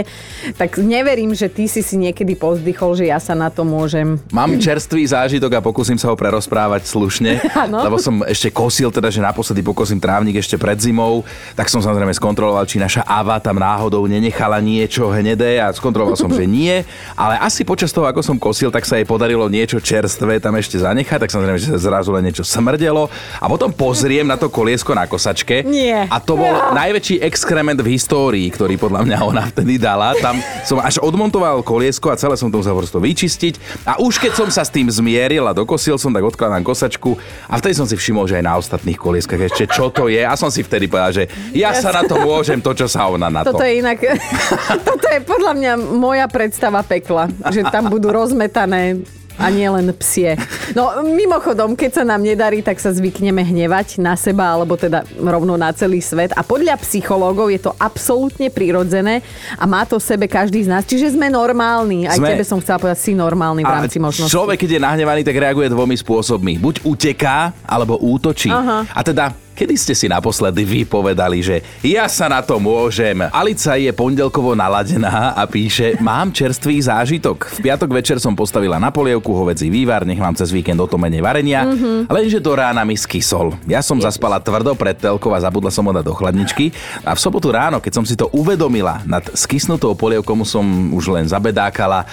tak 0.59 0.77
neverím, 0.83 1.33
že 1.33 1.47
ty 1.47 1.71
si 1.71 1.81
si 1.81 1.95
niekedy 1.97 2.35
pozdychol, 2.35 2.99
že 2.99 3.09
ja 3.09 3.23
sa 3.23 3.39
na 3.39 3.49
to 3.49 3.63
môžem. 3.63 4.19
Mám 4.35 4.59
čerstvý 4.65 5.07
zážitok 5.07 5.59
a 5.59 5.65
pokúsim 5.65 5.97
sa 5.97 6.11
ho 6.11 6.17
prerozprávať 6.19 6.91
slušne, 6.91 7.39
Áno. 7.55 7.87
lebo 7.87 7.97
som 8.01 8.25
ešte 8.27 8.51
kosil, 8.51 8.91
teda, 8.91 9.13
že 9.13 9.23
naposledy 9.23 9.63
pokosím 9.63 10.03
trávnik 10.03 10.41
ešte 10.41 10.59
pred 10.59 10.81
zimou, 10.81 11.20
tak 11.55 11.71
som 11.73 11.81
samozrejme 11.81 12.13
skontroloval, 12.15 12.65
či 12.67 12.81
naša 12.81 13.05
Ava 13.07 13.39
tam 13.39 13.59
náhodou 13.59 14.05
nenechala 14.07 14.59
niečo 14.61 15.11
hnedé 15.11 15.61
a 15.61 15.73
skontroloval 15.73 16.17
som, 16.19 16.31
že 16.31 16.45
nie, 16.45 16.83
ale 17.17 17.35
asi 17.41 17.65
počas 17.67 17.91
toho, 17.91 18.07
ako 18.07 18.21
som 18.21 18.37
kosil, 18.37 18.69
tak 18.73 18.87
sa 18.87 18.99
jej 18.99 19.07
podarilo 19.07 19.47
niečo 19.51 19.81
čerstvé 19.81 20.39
tam 20.39 20.57
ešte 20.57 20.81
zanechať, 20.81 21.27
tak 21.27 21.31
samozrejme, 21.33 21.59
že 21.59 21.73
sa 21.75 21.81
zrazu 21.81 22.11
len 22.15 22.29
niečo 22.29 22.45
smrdelo 22.47 23.09
a 23.41 23.45
potom 23.47 23.73
pozriem 23.73 24.27
na 24.27 24.37
to 24.37 24.53
koliesko 24.53 24.93
na 24.93 25.05
kosačke 25.09 25.65
Nie. 25.67 26.07
a 26.07 26.17
to 26.21 26.37
bol 26.39 26.51
najväčší 26.77 27.23
exkrement 27.25 27.81
v 27.81 27.97
histórii, 27.97 28.47
ktorý 28.51 28.77
podľa 28.81 29.07
mňa 29.07 29.19
ona 29.25 29.45
vtedy 29.51 29.77
dala. 29.81 30.15
Tam 30.19 30.39
som 30.65 30.79
až 30.81 31.01
odmontoval 31.03 31.63
koliesko 31.65 32.13
a 32.13 32.19
celé 32.19 32.37
som 32.37 32.53
to 32.53 32.61
musel 32.61 32.77
prosto 32.77 32.99
vyčistiť. 33.01 33.87
A 33.87 33.99
už 34.01 34.21
keď 34.21 34.33
som 34.37 34.49
sa 34.49 34.63
s 34.63 34.71
tým 34.71 34.87
zmieril 34.87 35.45
a 35.47 35.57
dokosil 35.57 35.97
som, 35.97 36.13
tak 36.13 36.25
odkladám 36.25 36.63
kosačku 36.63 37.17
a 37.49 37.57
vtedy 37.59 37.75
som 37.77 37.87
si 37.89 37.97
všimol, 37.97 38.29
že 38.29 38.39
aj 38.39 38.45
na 38.45 38.55
ostatných 38.57 38.99
kolieskach 38.99 39.41
ešte 39.41 39.71
čo 39.71 39.89
to 39.91 40.07
je. 40.11 40.23
A 40.23 40.35
som 40.39 40.49
si 40.49 40.63
vtedy 40.63 40.87
povedal, 40.87 41.10
že 41.11 41.31
ja 41.55 41.75
sa 41.77 41.91
na 41.95 42.03
to 42.07 42.19
môžem, 42.23 42.59
to 42.59 42.73
čo 42.75 42.87
sa 42.87 43.07
ona 43.11 43.29
na 43.29 43.43
to. 43.43 43.55
Toto 43.55 43.67
je 43.67 43.83
inak, 43.83 43.99
toto 44.89 45.07
je 45.07 45.21
podľa 45.23 45.53
mňa 45.59 45.73
moja 45.95 46.27
predstava 46.31 46.81
pekla, 46.83 47.29
že 47.51 47.67
tam 47.69 47.91
budú 47.91 48.11
rozmetané 48.15 49.03
a 49.41 49.49
nie 49.49 49.65
len 49.65 49.89
psie. 49.97 50.37
No 50.77 51.01
mimochodom, 51.01 51.73
keď 51.73 51.91
sa 51.97 52.05
nám 52.05 52.21
nedarí, 52.21 52.61
tak 52.61 52.77
sa 52.77 52.93
zvykneme 52.93 53.41
hnevať 53.41 53.97
na 53.97 54.13
seba, 54.13 54.53
alebo 54.53 54.77
teda 54.77 55.09
rovno 55.17 55.57
na 55.57 55.73
celý 55.73 56.05
svet. 56.05 56.37
A 56.37 56.45
podľa 56.45 56.77
psychológov 56.85 57.49
je 57.49 57.61
to 57.65 57.73
absolútne 57.81 58.53
prirodzené 58.53 59.25
a 59.57 59.65
má 59.65 59.89
to 59.89 59.97
sebe 59.97 60.29
každý 60.29 60.69
z 60.69 60.69
nás. 60.69 60.85
Čiže 60.85 61.17
sme 61.17 61.33
normálni. 61.33 62.05
Aj 62.05 62.21
Sme. 62.21 62.37
tebe 62.37 62.45
som 62.45 62.61
chcela 62.61 62.77
povedať, 62.77 63.01
si 63.01 63.13
normálny 63.17 63.65
v 63.65 63.73
rámci 63.73 63.97
možnosti. 63.97 64.29
Človek, 64.29 64.61
keď 64.61 64.71
je 64.77 64.81
nahnevaný, 64.85 65.21
tak 65.25 65.41
reaguje 65.41 65.73
dvomi 65.73 65.97
spôsobmi. 65.97 66.61
Buď 66.61 66.85
uteká, 66.85 67.57
alebo 67.65 67.97
útočí. 67.97 68.53
Aha. 68.53 68.85
A 68.93 69.01
teda, 69.01 69.33
kedy 69.61 69.77
ste 69.77 69.93
si 69.93 70.09
naposledy 70.09 70.65
vy 70.65 70.89
povedali, 70.89 71.45
že 71.45 71.61
ja 71.85 72.09
sa 72.09 72.33
na 72.33 72.41
to 72.41 72.57
môžem. 72.57 73.21
Alica 73.29 73.77
je 73.77 73.93
pondelkovo 73.93 74.57
naladená 74.57 75.37
a 75.37 75.45
píše, 75.45 76.01
mám 76.01 76.33
čerstvý 76.33 76.81
zážitok. 76.81 77.61
V 77.61 77.69
piatok 77.69 77.93
večer 77.93 78.17
som 78.17 78.33
postavila 78.33 78.81
na 78.81 78.89
polievku 78.89 79.37
hovedzí 79.37 79.69
vývar, 79.69 80.09
nech 80.09 80.17
mám 80.17 80.33
cez 80.33 80.49
víkend 80.49 80.81
o 80.81 80.89
to 80.89 80.97
menej 80.97 81.21
varenia, 81.21 81.69
mm-hmm. 81.69 82.09
lenže 82.09 82.41
do 82.41 82.57
rána 82.57 82.89
mi 82.89 82.97
skysol. 82.97 83.53
Ja 83.69 83.85
som 83.85 84.01
zaspala 84.01 84.41
tvrdo 84.41 84.73
pred 84.73 84.97
telkou 84.97 85.37
a 85.37 85.45
zabudla 85.45 85.69
som 85.69 85.85
ho 85.85 85.93
dať 85.93 86.09
do 86.09 86.17
chladničky 86.17 86.73
a 87.05 87.13
v 87.13 87.21
sobotu 87.21 87.53
ráno, 87.53 87.85
keď 87.85 88.01
som 88.01 88.05
si 88.09 88.17
to 88.17 88.33
uvedomila, 88.33 89.05
nad 89.05 89.29
skysnutou 89.37 89.93
polievkou 89.93 90.33
som 90.49 90.65
už 90.97 91.13
len 91.13 91.29
zabedákala, 91.29 92.09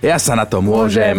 ja 0.00 0.16
sa 0.16 0.32
na 0.32 0.48
to 0.48 0.64
môžem. 0.64 1.16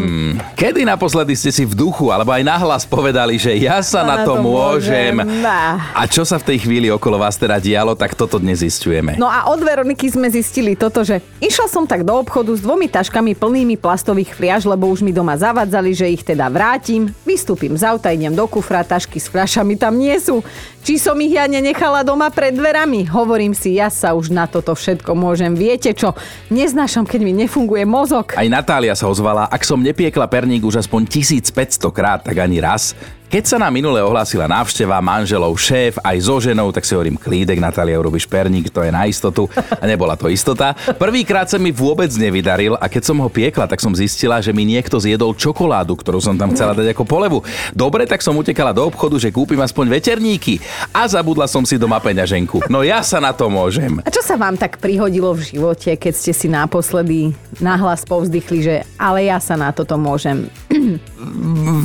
Kedy 0.58 0.82
naposledy 0.90 1.38
ste 1.38 1.54
si 1.54 1.64
v 1.70 1.78
duchu 1.78 2.10
alebo 2.10 2.34
aj 2.34 2.42
nahlas 2.42 2.84
povedali, 2.84 3.38
že 3.38 3.54
ja 3.62 3.78
sa 3.86 4.02
na 4.02 4.26
to 4.26 4.42
môžem? 4.42 5.22
Á. 5.46 5.94
A 5.94 6.10
čo 6.10 6.26
sa 6.26 6.42
v 6.42 6.54
tej 6.54 6.66
chvíli 6.66 6.90
okolo 6.90 7.22
vás 7.22 7.38
teda 7.38 7.62
dialo, 7.62 7.94
tak 7.94 8.18
toto 8.18 8.42
dnes 8.42 8.66
zistujeme. 8.66 9.22
No 9.22 9.30
a 9.30 9.54
od 9.54 9.62
Veroniky 9.62 10.10
sme 10.10 10.34
zistili 10.34 10.74
toto, 10.74 11.06
že 11.06 11.22
išla 11.38 11.70
som 11.70 11.86
tak 11.86 12.02
do 12.02 12.18
obchodu 12.18 12.50
s 12.58 12.66
dvomi 12.66 12.90
taškami 12.90 13.38
plnými 13.38 13.78
plastových 13.78 14.34
fliaž, 14.34 14.66
lebo 14.66 14.90
už 14.90 15.06
mi 15.06 15.14
doma 15.14 15.38
zavadzali, 15.38 15.94
že 15.94 16.10
ich 16.10 16.26
teda 16.26 16.50
vrátim. 16.50 17.14
Vystúpim 17.22 17.78
z 17.78 17.86
auta, 17.86 18.10
idem 18.10 18.34
do 18.34 18.50
kufra, 18.50 18.82
tašky 18.82 19.22
s 19.22 19.30
fľašami 19.30 19.78
tam 19.78 19.94
nie 19.94 20.18
sú. 20.18 20.42
Či 20.82 20.98
som 20.98 21.14
ich 21.22 21.38
ja 21.38 21.46
nenechala 21.46 22.02
doma 22.02 22.34
pred 22.34 22.58
dverami? 22.58 23.06
Hovorím 23.06 23.54
si, 23.54 23.78
ja 23.78 23.94
sa 23.94 24.18
už 24.18 24.34
na 24.34 24.50
toto 24.50 24.74
všetko 24.74 25.14
môžem. 25.14 25.54
Viete 25.54 25.94
čo? 25.94 26.18
Neznášam, 26.50 27.06
keď 27.06 27.22
mi 27.22 27.38
nefunguje 27.38 27.86
mozog. 27.86 28.34
Aj 28.34 28.50
Natália 28.50 28.98
sa 28.98 29.06
ozvala, 29.06 29.46
ak 29.46 29.62
som 29.62 29.78
nepiekla 29.78 30.26
perník 30.26 30.66
už 30.66 30.82
aspoň 30.82 31.06
1500 31.06 31.86
krát, 31.94 32.26
tak 32.26 32.34
ani 32.42 32.58
raz. 32.58 32.98
Keď 33.32 33.48
sa 33.48 33.56
nám 33.56 33.72
minule 33.72 34.04
ohlásila 34.04 34.44
návšteva 34.44 35.00
manželov, 35.00 35.56
šéf 35.56 35.96
aj 36.04 36.18
so 36.20 36.44
ženou, 36.44 36.68
tak 36.76 36.84
si 36.84 36.92
hovorím, 36.92 37.16
klídek, 37.16 37.64
Natália, 37.64 37.96
urobíš 37.96 38.28
perník, 38.28 38.68
to 38.68 38.84
je 38.84 38.92
na 38.92 39.08
istotu. 39.08 39.48
A 39.56 39.88
nebola 39.88 40.20
to 40.20 40.28
istota. 40.28 40.76
Prvýkrát 41.00 41.48
sa 41.48 41.56
mi 41.56 41.72
vôbec 41.72 42.12
nevydaril 42.12 42.76
a 42.76 42.92
keď 42.92 43.08
som 43.08 43.16
ho 43.24 43.32
piekla, 43.32 43.72
tak 43.72 43.80
som 43.80 43.96
zistila, 43.96 44.44
že 44.44 44.52
mi 44.52 44.68
niekto 44.68 45.00
zjedol 45.00 45.32
čokoládu, 45.32 45.96
ktorú 45.96 46.20
som 46.20 46.36
tam 46.36 46.52
chcela 46.52 46.76
dať 46.76 46.92
ako 46.92 47.08
polevu. 47.08 47.40
Dobre, 47.72 48.04
tak 48.04 48.20
som 48.20 48.36
utekala 48.36 48.76
do 48.76 48.84
obchodu, 48.92 49.16
že 49.16 49.32
kúpim 49.32 49.64
aspoň 49.64 49.96
veterníky 49.96 50.60
a 50.92 51.08
zabudla 51.08 51.48
som 51.48 51.64
si 51.64 51.80
doma 51.80 52.04
peňaženku. 52.04 52.68
No 52.68 52.84
ja 52.84 53.00
sa 53.00 53.24
na 53.24 53.32
to 53.32 53.48
môžem. 53.48 54.04
A 54.04 54.12
čo 54.12 54.20
sa 54.20 54.36
vám 54.36 54.60
tak 54.60 54.76
prihodilo 54.84 55.32
v 55.40 55.56
živote, 55.56 55.96
keď 55.96 56.14
ste 56.20 56.36
si 56.36 56.52
naposledy 56.52 57.32
nahlas 57.64 58.04
povzdychli, 58.04 58.60
že 58.60 58.76
ale 59.00 59.32
ja 59.32 59.40
sa 59.40 59.56
na 59.56 59.72
toto 59.72 59.96
môžem? 59.96 60.52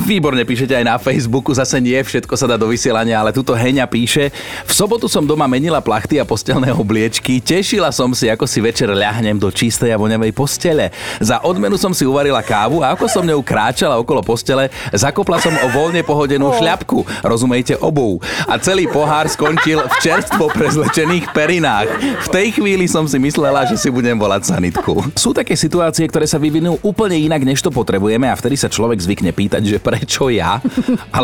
Výborne 0.03 0.43
píšete 0.43 0.75
aj 0.75 0.83
na 0.83 0.99
Facebooku, 1.37 1.53
zase 1.53 1.77
nie 1.77 2.01
všetko 2.01 2.33
sa 2.33 2.49
dá 2.49 2.57
do 2.57 2.65
vysielania, 2.65 3.21
ale 3.21 3.29
tuto 3.29 3.53
Heňa 3.53 3.85
píše. 3.85 4.33
V 4.65 4.73
sobotu 4.73 5.05
som 5.05 5.21
doma 5.21 5.45
menila 5.45 5.77
plachty 5.77 6.17
a 6.17 6.25
postelné 6.25 6.73
obliečky, 6.73 7.37
tešila 7.37 7.93
som 7.93 8.09
si, 8.17 8.25
ako 8.25 8.49
si 8.49 8.57
večer 8.57 8.89
ľahnem 8.89 9.37
do 9.37 9.53
čistej 9.53 9.93
a 9.93 10.01
voňavej 10.01 10.33
postele. 10.33 10.89
Za 11.21 11.45
odmenu 11.45 11.77
som 11.77 11.93
si 11.93 12.09
uvarila 12.09 12.41
kávu 12.41 12.81
a 12.81 12.97
ako 12.97 13.05
som 13.05 13.21
ňou 13.21 13.45
kráčala 13.45 14.01
okolo 14.01 14.25
postele, 14.25 14.73
zakopla 14.89 15.37
som 15.37 15.53
o 15.61 15.69
voľne 15.69 16.01
pohodenú 16.01 16.57
šľapku, 16.57 17.05
rozumejte 17.21 17.77
obou. 17.85 18.17
A 18.49 18.57
celý 18.57 18.89
pohár 18.89 19.29
skončil 19.29 19.85
v 19.85 19.93
čerstvo 20.01 20.49
prezlečených 20.49 21.37
perinách. 21.37 21.85
V 22.25 22.27
tej 22.33 22.57
chvíli 22.57 22.89
som 22.89 23.05
si 23.05 23.21
myslela, 23.21 23.69
že 23.69 23.77
si 23.77 23.93
budem 23.93 24.17
volať 24.17 24.57
sanitku. 24.57 25.13
Sú 25.13 25.37
také 25.37 25.53
situácie, 25.53 26.09
ktoré 26.09 26.25
sa 26.25 26.41
vyvinú 26.41 26.81
úplne 26.81 27.13
inak, 27.13 27.45
než 27.45 27.61
to 27.61 27.69
potrebujeme 27.69 28.25
a 28.25 28.33
vtedy 28.33 28.57
sa 28.57 28.73
človek 28.73 28.97
zvykne 28.97 29.29
pýtať, 29.37 29.61
že 29.61 29.77
prečo 29.77 30.33
ja, 30.33 30.57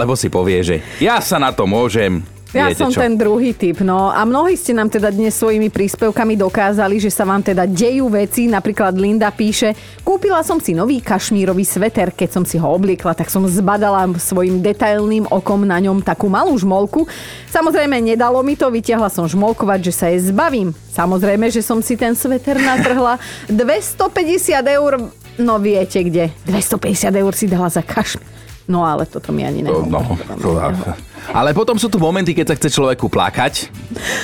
alebo 0.03 0.19
si 0.19 0.27
povie, 0.27 0.59
že 0.59 0.75
ja 0.99 1.23
sa 1.23 1.39
na 1.39 1.55
to 1.55 1.63
môžem. 1.63 2.19
Ja 2.53 2.69
Viete 2.69 2.85
som 2.85 2.93
čo? 2.93 3.01
ten 3.01 3.17
druhý 3.17 3.57
typ, 3.57 3.81
no 3.81 4.13
a 4.13 4.21
mnohí 4.29 4.53
ste 4.53 4.77
nám 4.77 4.85
teda 4.85 5.09
dnes 5.09 5.33
svojimi 5.33 5.73
príspevkami 5.73 6.37
dokázali, 6.37 7.01
že 7.01 7.09
sa 7.09 7.25
vám 7.25 7.41
teda 7.41 7.65
dejú 7.65 8.13
veci, 8.13 8.45
napríklad 8.45 8.93
Linda 8.93 9.33
píše, 9.33 9.73
kúpila 10.05 10.45
som 10.45 10.61
si 10.61 10.77
nový 10.77 11.01
kašmírový 11.01 11.65
sveter, 11.65 12.13
keď 12.13 12.29
som 12.29 12.43
si 12.45 12.61
ho 12.61 12.69
obliekla, 12.69 13.17
tak 13.17 13.33
som 13.33 13.41
zbadala 13.49 14.05
svojim 14.21 14.61
detailným 14.61 15.25
okom 15.33 15.65
na 15.65 15.81
ňom 15.81 16.05
takú 16.05 16.29
malú 16.29 16.53
žmolku. 16.53 17.09
Samozrejme, 17.49 17.97
nedalo 18.05 18.37
mi 18.45 18.53
to, 18.53 18.69
vytiahla 18.69 19.09
som 19.09 19.25
žmolkovať, 19.25 19.89
že 19.89 19.93
sa 19.97 20.05
jej 20.13 20.21
zbavím. 20.21 20.77
Samozrejme, 20.93 21.49
že 21.49 21.65
som 21.65 21.81
si 21.81 21.97
ten 21.97 22.13
sveter 22.13 22.61
natrhla. 22.61 23.17
250 23.49 24.61
eur, 24.61 25.09
no 25.41 25.57
viete 25.57 26.05
kde, 26.05 26.29
250 26.45 27.09
eur 27.17 27.33
si 27.33 27.49
dala 27.49 27.65
za 27.73 27.81
kašmír. 27.81 28.32
No 28.67 28.85
ale 28.85 29.05
toto 29.05 29.31
mi 29.31 29.43
ani 29.45 29.63
To, 29.63 29.83
nehovorí. 29.83 29.91
no, 29.91 29.99
to, 30.41 30.93
ale 31.31 31.55
potom 31.55 31.77
sú 31.79 31.87
tu 31.87 32.01
momenty, 32.01 32.35
keď 32.35 32.51
sa 32.51 32.57
chce 32.59 32.69
človeku 32.73 33.07
plakať, 33.07 33.69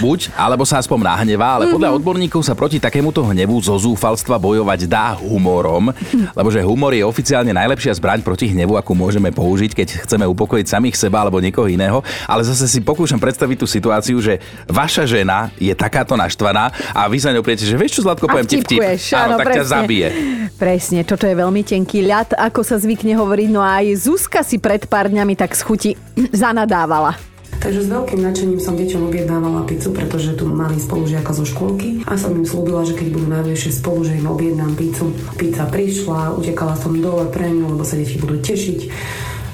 buď, 0.04 0.34
alebo 0.36 0.66
sa 0.68 0.82
aspoň 0.82 1.06
nahnevá, 1.06 1.62
ale 1.62 1.72
podľa 1.72 1.96
odborníkov 1.96 2.42
sa 2.44 2.58
proti 2.58 2.82
takémuto 2.82 3.24
hnevu 3.24 3.56
zo 3.62 3.78
zúfalstva 3.78 4.42
bojovať 4.42 4.90
dá 4.90 5.16
humorom, 5.16 5.94
lebo 6.36 6.50
že 6.50 6.66
humor 6.66 6.92
je 6.92 7.06
oficiálne 7.06 7.54
najlepšia 7.54 7.96
zbraň 7.96 8.26
proti 8.26 8.50
hnevu, 8.52 8.76
akú 8.76 8.98
môžeme 8.98 9.30
použiť, 9.30 9.72
keď 9.78 9.88
chceme 10.10 10.26
upokojiť 10.28 10.66
samých 10.66 10.96
seba 10.98 11.24
alebo 11.24 11.40
niekoho 11.40 11.70
iného. 11.70 12.02
Ale 12.26 12.44
zase 12.44 12.66
si 12.66 12.80
pokúšam 12.82 13.22
predstaviť 13.22 13.58
tú 13.62 13.68
situáciu, 13.70 14.18
že 14.20 14.42
vaša 14.66 15.06
žena 15.06 15.54
je 15.62 15.72
takáto 15.78 16.18
naštvaná 16.18 16.72
a 16.92 17.06
vy 17.08 17.18
za 17.22 17.32
ňou 17.32 17.44
že 17.46 17.76
vieš 17.76 18.00
čo, 18.00 18.02
Zlatko, 18.06 18.30
poviem 18.30 18.48
ti 18.48 18.62
vtip. 18.62 18.80
Áno, 18.80 19.36
áno, 19.36 19.40
tak 19.42 19.46
ťa 19.46 19.64
presne. 19.64 19.74
zabije. 19.74 20.08
Presne, 20.56 21.00
toto 21.08 21.26
je 21.26 21.36
veľmi 21.36 21.62
tenký 21.66 22.04
ľad, 22.06 22.36
ako 22.36 22.62
sa 22.62 22.76
zvykne 22.78 23.16
hovoriť. 23.16 23.50
No 23.50 23.64
a 23.64 23.82
aj 23.82 24.06
Zuzka 24.06 24.44
si 24.46 24.62
pred 24.62 24.86
pár 24.86 25.10
dňami 25.10 25.34
tak 25.36 25.56
z 25.56 25.62
chuti 25.66 25.92
zanadávala. 26.90 27.14
Takže 27.60 27.86
s 27.86 27.92
veľkým 27.92 28.24
nadšením 28.24 28.62
som 28.64 28.80
deťom 28.80 29.12
objednávala 29.12 29.68
pizzu, 29.68 29.92
pretože 29.92 30.32
tu 30.40 30.48
mali 30.48 30.80
spolužiaka 30.80 31.36
zo 31.36 31.44
škôlky 31.44 32.08
a 32.08 32.16
som 32.16 32.32
im 32.32 32.48
slúbila, 32.48 32.88
že 32.88 32.96
keď 32.96 33.08
budú 33.14 33.28
najbližšie 33.30 33.72
spolu, 33.84 34.08
že 34.08 34.16
im 34.16 34.32
objednám 34.32 34.80
pizzu. 34.80 35.12
Pizza 35.36 35.68
prišla, 35.68 36.40
utekala 36.40 36.80
som 36.80 36.96
dole 36.96 37.28
pre 37.28 37.52
ňu, 37.52 37.76
lebo 37.76 37.84
sa 37.84 38.00
deti 38.00 38.16
budú 38.16 38.40
tešiť. 38.40 38.80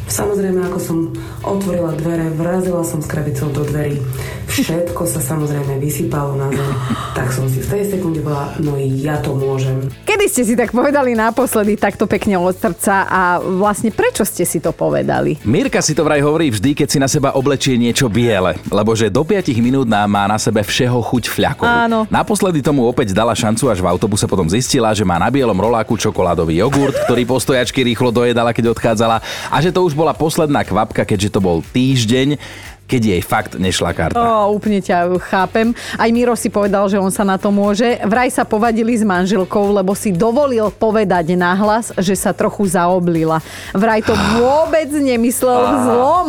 Samozrejme, 0.06 0.70
ako 0.70 0.80
som 0.80 0.98
otvorila 1.42 1.98
dvere, 1.98 2.30
vrazila 2.30 2.86
som 2.86 3.02
s 3.02 3.10
krabicou 3.10 3.50
do 3.50 3.66
dverí. 3.66 3.98
Všetko 4.56 5.04
sa 5.04 5.20
samozrejme 5.20 5.84
vysypalo 5.84 6.40
na 6.40 6.48
zem. 6.48 6.72
Tak 7.12 7.28
som 7.36 7.44
si 7.52 7.60
v 7.60 7.68
tej 7.68 7.84
sekunde 7.92 8.24
bola, 8.24 8.56
no 8.64 8.80
ja 8.80 9.20
to 9.20 9.36
môžem. 9.36 9.92
Kedy 10.08 10.26
ste 10.32 10.44
si 10.48 10.54
tak 10.56 10.72
povedali 10.72 11.12
naposledy 11.12 11.76
takto 11.76 12.08
pekne 12.08 12.40
od 12.40 12.56
srdca 12.56 13.04
a 13.04 13.44
vlastne 13.44 13.92
prečo 13.92 14.24
ste 14.24 14.48
si 14.48 14.64
to 14.64 14.72
povedali? 14.72 15.44
Mirka 15.44 15.84
si 15.84 15.92
to 15.92 16.08
vraj 16.08 16.24
hovorí 16.24 16.56
vždy, 16.56 16.72
keď 16.72 16.88
si 16.88 17.04
na 17.04 17.12
seba 17.12 17.36
oblečie 17.36 17.76
niečo 17.76 18.08
biele, 18.08 18.56
lebo 18.72 18.96
že 18.96 19.12
do 19.12 19.28
5 19.28 19.52
minút 19.60 19.92
nám 19.92 20.08
má 20.08 20.24
na 20.24 20.40
sebe 20.40 20.64
všeho 20.64 21.04
chuť 21.04 21.24
fľakov. 21.28 21.68
Áno. 21.68 22.00
Naposledy 22.08 22.64
tomu 22.64 22.88
opäť 22.88 23.12
dala 23.12 23.36
šancu, 23.36 23.68
až 23.68 23.84
v 23.84 23.92
autobuse 23.92 24.24
potom 24.24 24.48
zistila, 24.48 24.96
že 24.96 25.04
má 25.04 25.20
na 25.20 25.28
bielom 25.28 25.60
roláku 25.60 26.00
čokoládový 26.00 26.64
jogurt, 26.64 26.96
ktorý 27.04 27.28
po 27.28 27.44
stojačky 27.44 27.84
rýchlo 27.84 28.08
dojedala, 28.08 28.56
keď 28.56 28.72
odchádzala 28.72 29.20
a 29.52 29.58
že 29.60 29.76
to 29.76 29.84
už 29.84 29.92
bola 29.92 30.16
posledná 30.16 30.64
kvapka, 30.64 31.04
keďže 31.04 31.36
to 31.36 31.44
bol 31.44 31.60
týždeň, 31.76 32.40
keď 32.86 33.02
jej 33.18 33.22
fakt 33.22 33.58
nešla 33.58 33.92
karta. 33.98 34.18
Ó, 34.18 34.54
úplne 34.54 34.82
ťa 34.82 35.10
chápem. 35.30 35.74
Aj 35.98 36.10
Miro 36.14 36.38
si 36.38 36.54
povedal, 36.54 36.86
že 36.86 37.02
on 37.02 37.10
sa 37.10 37.26
na 37.26 37.36
to 37.42 37.50
môže. 37.50 37.98
Vraj 38.06 38.30
sa 38.30 38.46
povadili 38.46 38.94
s 38.94 39.02
manželkou, 39.02 39.74
lebo 39.74 39.98
si 39.98 40.14
dovolil 40.14 40.70
povedať 40.70 41.34
nahlas, 41.34 41.90
že 41.98 42.14
sa 42.14 42.32
trochu 42.32 42.70
zaoblila. 42.70 43.42
Vraj 43.74 44.06
to 44.06 44.14
vôbec 44.38 44.90
nemyslel 44.94 45.62
v 45.66 45.76
zlom. 45.90 46.28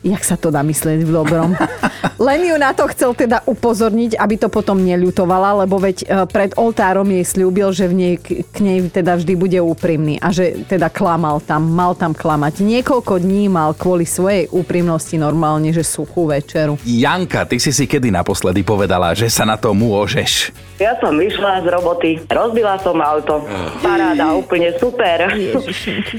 Jak 0.00 0.22
sa 0.24 0.36
to 0.40 0.48
dá 0.48 0.64
myslieť 0.64 1.04
v 1.04 1.12
dobrom? 1.12 1.52
Len 2.28 2.40
ju 2.52 2.56
na 2.60 2.72
to 2.76 2.88
chcel 2.92 3.12
teda 3.16 3.44
upozorniť, 3.44 4.16
aby 4.16 4.34
to 4.40 4.48
potom 4.52 4.80
neľutovala, 4.80 5.64
lebo 5.64 5.80
veď 5.80 5.96
e, 6.04 6.06
pred 6.28 6.52
oltárom 6.56 7.08
jej 7.08 7.24
slúbil, 7.24 7.72
že 7.72 7.88
v 7.88 7.94
nej, 7.96 8.14
k 8.20 8.40
k 8.44 8.56
nej 8.60 8.78
teda 8.92 9.16
vždy 9.16 9.34
bude 9.36 9.58
úprimný 9.60 10.20
a 10.20 10.28
že 10.28 10.66
teda 10.68 10.92
klamal 10.92 11.40
tam, 11.40 11.68
mal 11.70 11.96
tam 11.96 12.12
klamať. 12.12 12.60
Niekoľko 12.60 13.20
dní 13.22 13.48
mal 13.48 13.72
kvôli 13.72 14.04
svojej 14.04 14.50
úprimnosti 14.52 15.16
normálne, 15.16 15.72
že 15.72 15.80
suchú 15.80 16.28
večeru. 16.28 16.76
Janka, 16.84 17.48
ty 17.48 17.56
si 17.56 17.72
si 17.72 17.88
kedy 17.88 18.12
naposledy 18.12 18.60
povedala, 18.60 19.16
že 19.16 19.32
sa 19.32 19.48
na 19.48 19.56
to 19.56 19.72
môžeš? 19.72 20.52
Ja 20.76 20.96
som 21.00 21.16
vyšla 21.16 21.64
z 21.64 21.66
roboty, 21.72 22.10
rozbila 22.28 22.80
som 22.80 23.00
auto. 23.00 23.44
Paráda, 23.84 24.32
úplne 24.32 24.72
super. 24.76 25.28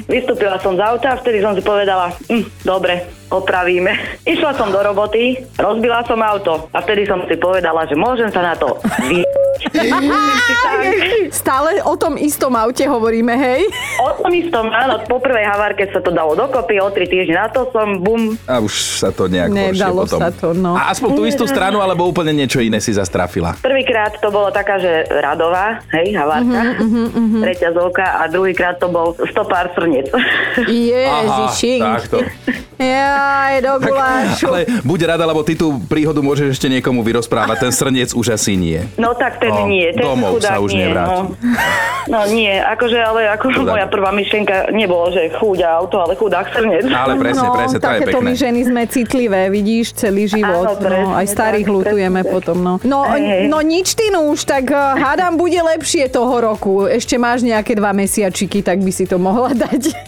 Vystúpila 0.10 0.58
som 0.62 0.78
z 0.78 0.82
auta 0.82 1.14
a 1.14 1.20
vtedy 1.22 1.42
som 1.42 1.54
si 1.58 1.62
povedala, 1.66 2.14
hm, 2.30 2.46
dobre, 2.66 3.21
opravíme. 3.32 3.92
Išla 4.24 4.54
som 4.54 4.70
do 4.70 4.78
roboty, 4.78 5.40
rozbila 5.56 6.04
som 6.04 6.20
auto 6.20 6.68
a 6.70 6.80
vtedy 6.80 7.08
som 7.08 7.24
si 7.26 7.36
povedala, 7.36 7.88
že 7.88 7.96
môžem 7.96 8.28
sa 8.28 8.44
na 8.44 8.54
to 8.54 8.76
vy... 9.02 9.24
Stále 11.32 11.80
o 11.82 11.94
tom 11.96 12.18
istom 12.18 12.52
aute 12.54 12.84
hovoríme, 12.84 13.32
hej? 13.32 13.62
O 14.00 14.10
tom 14.18 14.32
istom, 14.32 14.66
áno, 14.68 15.00
po 15.06 15.18
prvej 15.18 15.46
havárke 15.46 15.88
sa 15.88 16.02
to 16.02 16.10
dalo 16.10 16.34
dokopy, 16.34 16.78
o 16.78 16.90
tri 16.90 17.06
týždne 17.06 17.38
na 17.38 17.48
to 17.48 17.70
som, 17.70 18.00
bum, 18.00 18.36
A 18.46 18.58
už 18.58 18.74
sa 19.00 19.10
to 19.10 19.30
nejak 19.30 19.50
Nedalo 19.50 20.04
potom. 20.04 20.20
sa 20.20 20.30
to, 20.30 20.52
no. 20.52 20.74
A 20.74 20.92
aspoň 20.92 21.10
tú 21.14 21.24
istú 21.24 21.46
stranu, 21.46 21.80
alebo 21.80 22.04
úplne 22.04 22.34
niečo 22.34 22.60
iné 22.60 22.82
si 22.82 22.92
zastrafila. 22.92 23.56
Prvýkrát 23.60 24.18
to 24.18 24.28
bolo 24.28 24.50
taká, 24.50 24.76
že 24.76 24.92
radová, 25.10 25.80
hej, 25.94 26.12
havárka, 26.14 26.62
Mhm, 26.82 27.40
reťazovka 27.42 28.06
a 28.18 28.28
druhýkrát 28.28 28.76
to 28.76 28.90
bol 28.90 29.14
stopár 29.30 29.70
srnec. 29.72 30.10
Ježišink. 30.66 31.82
takto. 31.82 32.18
Jaj, 32.82 33.56
do 33.62 33.74
gulášu. 33.80 34.46
Ale 34.48 34.60
buď 34.82 35.00
rada, 35.08 35.24
lebo 35.24 35.42
ty 35.42 35.54
tú 35.54 35.78
príhodu 35.84 36.18
môžeš 36.18 36.48
ešte 36.52 36.68
niekomu 36.68 37.02
vyrozprávať, 37.02 37.58
ten 37.60 37.72
srniec 37.72 38.10
už 38.12 38.34
asi 38.34 38.54
nie. 38.54 38.82
No 38.96 39.14
tak 39.14 39.38
ten 39.38 39.52
O, 39.52 39.68
nie, 39.68 39.92
ten 39.92 40.02
domov 40.02 40.36
chudák 40.36 40.50
sa 40.50 40.58
už 40.58 40.72
nie. 40.72 40.82
nevráti. 40.84 41.12
No. 41.12 41.26
no 42.08 42.20
nie, 42.26 42.50
akože 42.52 42.98
ale 42.98 43.22
ako 43.30 43.46
Chudák. 43.52 43.70
moja 43.70 43.86
prvá 43.86 44.10
myšlienka 44.10 44.56
nebolo, 44.72 45.10
že 45.10 45.30
chúďa 45.34 45.68
auto, 45.76 46.00
ale 46.00 46.16
chudák 46.16 46.50
srnec. 46.50 46.84
Ale 46.88 47.14
presne, 47.16 47.44
no, 47.44 47.54
presne, 47.54 47.78
to 47.78 47.84
je 47.84 47.86
takéto 47.86 48.20
my 48.20 48.32
pekné. 48.32 48.42
ženy 48.42 48.62
sme 48.64 48.82
citlivé, 48.86 49.42
vidíš, 49.48 49.94
celý 49.94 50.26
život. 50.26 50.66
Áno, 50.68 50.80
presne 50.80 51.06
no, 51.06 51.14
aj 51.14 51.28
starých 51.28 51.66
tak, 51.66 51.76
lutujeme 51.76 52.22
presne. 52.22 52.34
potom. 52.34 52.58
No, 52.58 52.74
no, 52.82 53.00
Hej, 53.06 53.46
no 53.46 53.58
nič 53.62 53.94
ty 53.94 54.10
no 54.10 54.26
už, 54.28 54.44
tak 54.44 54.66
uh, 54.68 54.96
hádam 54.96 55.36
bude 55.36 55.58
lepšie 55.58 56.08
toho 56.08 56.34
roku. 56.34 56.84
Ešte 56.84 57.16
máš 57.16 57.42
nejaké 57.42 57.74
dva 57.74 57.92
mesiačiky, 57.92 58.60
tak 58.60 58.80
by 58.80 58.90
si 58.90 59.06
to 59.06 59.18
mohla 59.18 59.52
dať. 59.52 59.84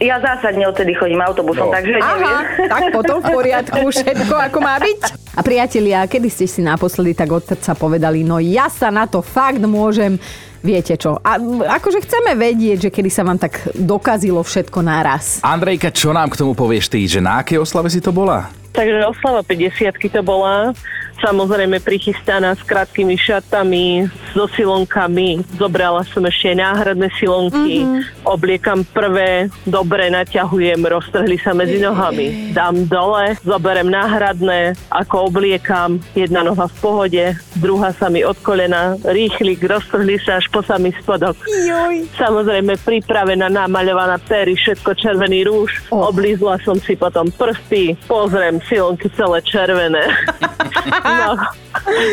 Ja 0.00 0.18
zásadne 0.18 0.62
odtedy 0.64 0.94
chodím 0.94 1.18
autobusom, 1.18 1.66
No. 1.66 1.72
takže 1.72 1.91
neviem. 2.00 2.24
Aha, 2.24 2.36
tak 2.68 2.82
potom 2.96 3.20
v 3.20 3.26
poriadku, 3.28 3.78
všetko 3.92 4.34
ako 4.50 4.58
má 4.64 4.80
byť. 4.80 5.00
A 5.36 5.40
priatelia, 5.40 6.04
kedy 6.08 6.28
ste 6.28 6.46
si 6.48 6.60
naposledy 6.64 7.16
tak 7.16 7.28
od 7.32 7.44
srdca 7.44 7.72
povedali, 7.76 8.24
no 8.24 8.40
ja 8.40 8.68
sa 8.68 8.92
na 8.92 9.08
to 9.08 9.24
fakt 9.24 9.60
môžem, 9.64 10.16
viete 10.60 10.96
čo. 10.96 11.16
A 11.20 11.36
akože 11.80 12.04
chceme 12.04 12.36
vedieť, 12.36 12.88
že 12.88 12.90
kedy 12.92 13.10
sa 13.12 13.24
vám 13.24 13.36
tak 13.40 13.72
dokazilo 13.72 14.40
všetko 14.40 14.78
naraz. 14.84 15.40
Andrejka, 15.40 15.92
čo 15.92 16.12
nám 16.12 16.32
k 16.32 16.38
tomu 16.40 16.52
povieš 16.52 16.92
ty, 16.92 17.04
že 17.04 17.20
na 17.20 17.40
akej 17.40 17.60
oslave 17.60 17.88
si 17.88 18.00
to 18.00 18.12
bola? 18.12 18.48
Takže 18.72 19.04
oslava 19.04 19.44
50 19.44 19.92
to 20.00 20.22
bola. 20.24 20.72
Samozrejme 21.22 21.78
prichystaná 21.78 22.58
s 22.58 22.62
krátkými 22.66 23.14
šatami, 23.14 24.10
so 24.32 24.48
silonkami. 24.56 25.44
Zobrala 25.60 26.02
som 26.08 26.24
ešte 26.24 26.56
aj 26.56 26.58
náhradné 26.58 27.08
silonky. 27.20 27.84
Mm-hmm. 27.84 28.26
Obliekam 28.26 28.80
prvé, 28.82 29.52
dobre 29.68 30.08
naťahujem, 30.08 30.80
roztrhli 30.82 31.36
sa 31.38 31.52
medzi 31.52 31.78
nohami. 31.78 32.50
Dám 32.56 32.88
dole, 32.88 33.36
zoberem 33.44 33.92
náhradné, 33.92 34.74
ako 34.88 35.30
obliekam. 35.30 36.00
Jedna 36.16 36.42
noha 36.42 36.66
v 36.66 36.76
pohode, 36.80 37.24
druhá 37.60 37.92
sa 37.92 38.08
mi 38.08 38.24
od 38.24 38.36
kolena, 38.40 38.96
rýchlik, 39.04 39.62
roztrhli 39.62 40.16
sa 40.24 40.40
až 40.40 40.48
po 40.48 40.64
samý 40.64 40.96
spodok. 40.98 41.36
Joj. 41.46 42.08
Samozrejme 42.16 42.80
pripravená, 42.82 43.52
namaľovaná 43.52 44.16
pery, 44.24 44.56
všetko 44.56 44.96
červený 44.96 45.44
rúž. 45.46 45.84
Oh. 45.92 46.08
Oblízla 46.08 46.56
som 46.64 46.80
si 46.80 46.96
potom 46.96 47.28
prsty, 47.28 47.94
pozriem 48.08 48.58
silonky 48.66 49.12
celé 49.12 49.44
červené. 49.44 50.08
no, 51.14 51.30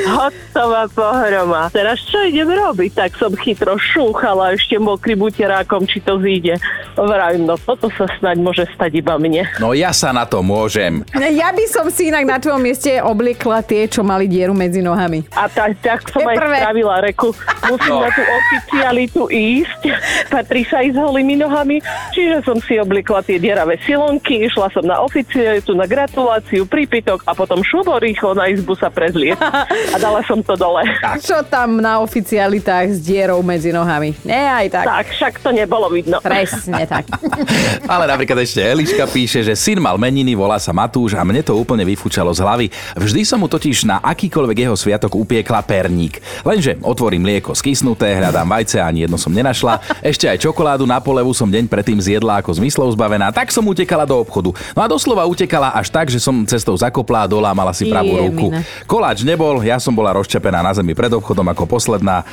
hotová 0.10 0.88
pohroma. 0.88 1.70
Teraz 1.70 2.00
čo 2.02 2.22
idem 2.22 2.48
robiť? 2.48 2.92
Tak 2.94 3.12
som 3.16 3.32
chytro 3.34 3.76
šúchala 3.76 4.54
ešte 4.54 4.76
mokrým 4.76 5.20
uterákom, 5.22 5.84
či 5.84 6.00
to 6.00 6.18
zíde. 6.18 6.56
Vravím, 6.94 7.46
no 7.46 7.56
toto 7.56 7.88
sa 7.90 8.08
snáď 8.14 8.38
môže 8.38 8.64
stať 8.70 9.00
iba 9.00 9.16
mne. 9.16 9.48
No 9.58 9.72
ja 9.72 9.92
sa 9.92 10.12
na 10.12 10.24
to 10.24 10.40
môžem. 10.40 11.04
Ja 11.16 11.50
by 11.50 11.66
som 11.66 11.86
si 11.88 12.08
inak 12.08 12.26
na 12.26 12.38
tvojom 12.38 12.60
mieste 12.60 13.00
obliekla 13.00 13.62
tie, 13.62 13.86
čo 13.86 14.02
mali 14.02 14.26
dieru 14.26 14.52
medzi 14.52 14.80
nohami. 14.80 15.24
A 15.32 15.48
tak, 15.48 15.80
tak 15.80 16.04
som 16.06 16.20
Je 16.20 16.28
aj 16.28 16.36
prvé. 16.36 16.58
spravila 16.60 16.96
reku. 17.00 17.30
Musím 17.66 17.88
No. 17.90 18.02
na 18.02 18.12
tú 18.12 18.22
oficialitu 18.22 19.22
ísť. 19.28 19.82
Patrí 20.30 20.62
sa 20.64 20.80
ísť 20.80 20.96
holými 20.96 21.36
nohami. 21.36 21.82
Čiže 22.12 22.44
som 22.44 22.58
si 22.60 22.78
obliekla 22.78 23.20
tie 23.22 23.38
dieravé 23.38 23.80
silonky, 23.82 24.46
išla 24.46 24.70
som 24.70 24.84
na 24.84 25.00
oficialitu, 25.00 25.74
na 25.74 25.84
gratuláciu, 25.84 26.64
prípitok 26.64 27.24
a 27.24 27.34
potom 27.34 27.60
šubo 27.60 27.98
rýchlo 27.98 28.34
na 28.34 28.48
izbu 28.48 28.76
sa 28.80 28.88
prezlieť. 28.88 29.36
A 29.94 29.98
dala 30.00 30.24
som 30.24 30.40
to 30.40 30.56
dole. 30.56 30.82
Čo 31.20 31.44
tam 31.44 31.84
na 31.84 32.00
oficialitách 32.00 32.96
s 32.96 33.00
dierou 33.04 33.44
medzi 33.44 33.76
nohami? 33.76 34.16
Nie, 34.24 34.48
aj 34.66 34.68
tak. 34.72 34.86
Tak, 34.88 35.06
však 35.12 35.34
to 35.44 35.50
nebolo 35.52 35.92
vidno. 35.92 36.24
Presne 36.24 36.88
tak. 36.88 37.06
Ale 37.94 38.08
napríklad 38.08 38.40
ešte 38.40 38.64
Eliška 38.64 39.06
píše, 39.12 39.44
že 39.44 39.54
syn 39.60 39.84
mal 39.84 40.00
meniny, 40.00 40.34
volá 40.34 40.56
sa 40.56 40.72
Matúš 40.72 41.20
a 41.20 41.22
mne 41.28 41.44
to 41.44 41.60
úplne 41.60 41.84
vyfúčalo 41.84 42.32
z 42.32 42.40
hlavy. 42.40 42.68
Vždy 42.96 43.22
som 43.28 43.44
mu 43.44 43.52
totiž 43.52 43.84
na 43.84 44.00
akýkoľvek 44.00 44.58
jeho 44.70 44.76
sviatok 44.80 45.20
upiekla 45.20 45.60
perník. 45.62 46.24
Lenže 46.48 46.80
otvorím 46.80 47.28
mlieko 47.28 47.52
skysnuté, 47.52 48.16
hľadám 48.16 48.48
vajce 48.48 48.80
a 48.80 48.88
ani 48.88 49.04
jedno 49.06 49.20
som 49.20 49.36
nenašla. 49.36 50.00
Ešte 50.00 50.32
aj 50.32 50.40
čokoládu 50.40 50.88
na 50.88 51.04
polevu 51.04 51.36
som 51.36 51.50
deň 51.52 51.68
predtým 51.68 52.00
zjedla 52.00 52.40
ako 52.40 52.56
zmyslov 52.56 52.96
zbavená, 52.96 53.34
tak 53.36 53.52
som 53.52 53.66
utekala 53.68 54.08
do 54.08 54.16
obchodu. 54.16 54.56
No 54.78 54.80
a 54.80 54.88
doslova 54.88 55.26
utekala 55.28 55.74
až 55.76 55.92
tak, 55.92 56.08
že 56.08 56.22
som 56.22 56.46
cestou 56.48 56.78
zakopla 56.78 57.26
a 57.26 57.28
dolámala 57.28 57.76
si 57.76 57.90
pravú 57.90 58.16
Jemine. 58.16 58.30
ruku. 58.32 58.48
Koláč 58.86 59.22
nebol, 59.24 59.62
ja 59.62 59.78
som 59.78 59.94
bola 59.94 60.16
rozčepená 60.16 60.64
na 60.64 60.74
zemi 60.74 60.98
pred 60.98 61.12
obchodom 61.14 61.46
ako 61.52 61.64
posledná. 61.70 62.24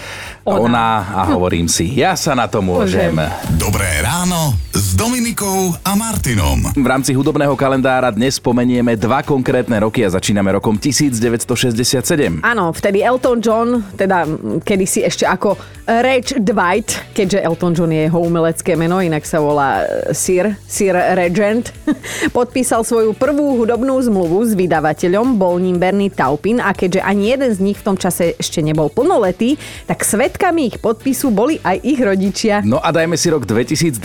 Ona, 0.46 0.60
ona 0.60 0.86
a 1.16 1.20
hovorím 1.34 1.66
si, 1.66 1.88
ja 1.98 2.14
sa 2.14 2.32
na 2.32 2.46
to 2.46 2.62
môžem. 2.64 3.16
Dobré 3.58 4.00
ráno 4.04 4.54
s 4.76 4.92
Dominikou 4.92 5.72
a 5.82 5.92
Martinom. 5.96 6.68
V 6.76 6.86
rámci 6.86 7.16
hudobného 7.16 7.56
kalendára 7.56 8.12
dnes 8.12 8.36
spomenieme 8.36 8.92
dva 8.94 9.24
konkrétne 9.24 9.80
roky 9.80 10.04
a 10.04 10.12
začíname 10.12 10.52
rokom 10.56 10.76
1967. 10.76 12.44
Áno, 12.44 12.70
vtedy 12.76 13.00
Elton 13.00 13.40
John, 13.40 13.80
teda 13.96 14.28
kedysi 14.62 15.02
ešte 15.04 15.24
ako 15.24 15.56
Reg 15.86 16.42
Dwight, 16.42 17.14
keďže 17.14 17.46
Elton 17.46 17.72
John 17.72 17.94
je 17.94 18.10
jeho 18.10 18.18
umelecké 18.18 18.74
meno, 18.74 18.98
inak 18.98 19.22
sa 19.22 19.38
volá 19.38 19.86
e, 19.86 20.10
Sir, 20.10 20.58
Sir 20.66 20.98
Regent, 21.14 21.70
podpísal 22.36 22.82
svoju 22.82 23.14
prvú 23.14 23.62
hudobnú 23.62 23.94
zmluvu 24.02 24.44
s 24.44 24.52
vydavateľom, 24.58 25.38
bol 25.38 25.62
ním 25.62 25.78
Bernie 25.78 26.10
Taupin 26.26 26.58
a 26.58 26.74
keďže 26.74 27.06
ani 27.06 27.30
jeden 27.30 27.50
z 27.54 27.62
nich 27.62 27.78
v 27.78 27.86
tom 27.86 27.94
čase 27.94 28.34
ešte 28.34 28.58
nebol 28.58 28.90
plnoletý, 28.90 29.54
tak 29.86 30.02
svetkami 30.02 30.74
ich 30.74 30.76
podpisu 30.82 31.30
boli 31.30 31.62
aj 31.62 31.78
ich 31.86 32.02
rodičia. 32.02 32.66
No 32.66 32.82
a 32.82 32.90
dajme 32.90 33.14
si 33.14 33.30
rok 33.30 33.46
2020. 33.46 34.02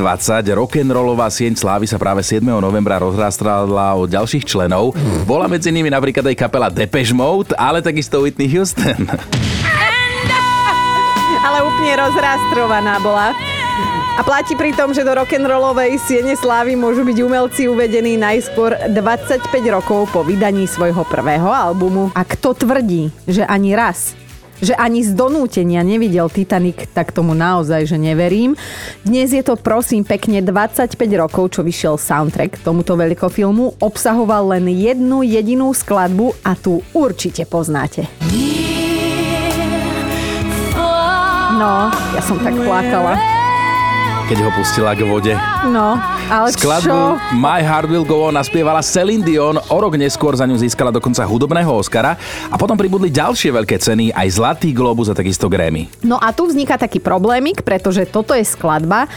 Rock'n'rollová 0.53 1.33
sieň 1.33 1.57
slávy 1.57 1.89
sa 1.89 1.97
práve 1.97 2.21
7. 2.21 2.45
novembra 2.45 3.01
rozrástala 3.01 3.97
od 3.97 4.05
ďalších 4.05 4.45
členov. 4.45 4.93
Bola 5.25 5.49
medzi 5.49 5.73
nimi 5.73 5.89
napríklad 5.89 6.29
aj 6.29 6.37
kapela 6.37 6.69
Depeche 6.69 7.17
Mode, 7.17 7.57
ale 7.57 7.81
takisto 7.81 8.21
Whitney 8.21 8.45
Houston. 8.53 9.09
ale 11.41 11.57
úplne 11.65 11.93
rozrastrovaná 11.97 13.01
bola. 13.01 13.50
A 14.21 14.25
platí 14.37 14.53
pri 14.53 14.69
tom, 14.77 14.93
že 14.93 15.01
do 15.01 15.17
rock'n'rollovej 15.17 15.97
siene 15.97 16.37
slávy 16.37 16.77
môžu 16.77 17.01
byť 17.01 17.25
umelci 17.25 17.65
uvedení 17.65 18.21
najskôr 18.21 18.77
25 18.93 19.49
rokov 19.73 20.13
po 20.13 20.21
vydaní 20.21 20.69
svojho 20.69 21.01
prvého 21.09 21.49
albumu. 21.49 22.13
A 22.13 22.21
kto 22.21 22.53
tvrdí, 22.53 23.09
že 23.25 23.41
ani 23.49 23.73
raz 23.73 24.13
že 24.61 24.77
ani 24.77 25.01
z 25.01 25.17
donútenia 25.17 25.81
nevidel 25.81 26.29
Titanic, 26.29 26.85
tak 26.93 27.09
tomu 27.09 27.33
naozaj, 27.33 27.89
že 27.89 27.97
neverím. 27.97 28.53
Dnes 29.01 29.33
je 29.33 29.41
to 29.41 29.57
prosím 29.57 30.05
pekne 30.05 30.37
25 30.37 31.01
rokov, 31.17 31.57
čo 31.57 31.65
vyšiel 31.65 31.97
soundtrack 31.97 32.61
tomuto 32.61 32.93
veľkofilmu. 32.93 33.81
Obsahoval 33.81 34.53
len 34.53 34.69
jednu 34.69 35.25
jedinú 35.25 35.73
skladbu 35.73 36.37
a 36.45 36.53
tu 36.53 36.85
určite 36.93 37.49
poznáte. 37.49 38.05
No, 41.57 41.89
ja 41.89 42.21
som 42.21 42.37
tak 42.37 42.53
plakala. 42.61 43.40
Keď 44.31 44.47
ho 44.47 44.51
pustila 44.55 44.95
k 44.95 45.03
vode. 45.03 45.35
No, 45.67 45.99
ale 46.31 46.55
Skladbu 46.55 46.87
čo? 46.87 47.19
My 47.35 47.59
Heart 47.59 47.91
Will 47.91 48.07
Go 48.07 48.31
On 48.31 48.31
naspievala 48.31 48.79
Celine 48.79 49.27
Dion, 49.27 49.59
o 49.59 49.75
rok 49.75 49.99
neskôr 49.99 50.31
za 50.39 50.47
ňu 50.47 50.55
získala 50.55 50.87
dokonca 50.87 51.19
hudobného 51.27 51.67
Oscara 51.67 52.15
a 52.47 52.55
potom 52.55 52.79
pribudli 52.79 53.11
ďalšie 53.11 53.51
veľké 53.51 53.75
ceny, 53.75 54.15
aj 54.15 54.27
Zlatý 54.31 54.71
Globus 54.71 55.11
a 55.11 55.15
takisto 55.19 55.51
Grammy. 55.51 55.91
No 56.07 56.15
a 56.15 56.31
tu 56.31 56.47
vzniká 56.47 56.79
taký 56.79 57.03
problémik, 57.03 57.59
pretože 57.59 58.07
toto 58.07 58.31
je 58.31 58.47
skladba, 58.47 59.11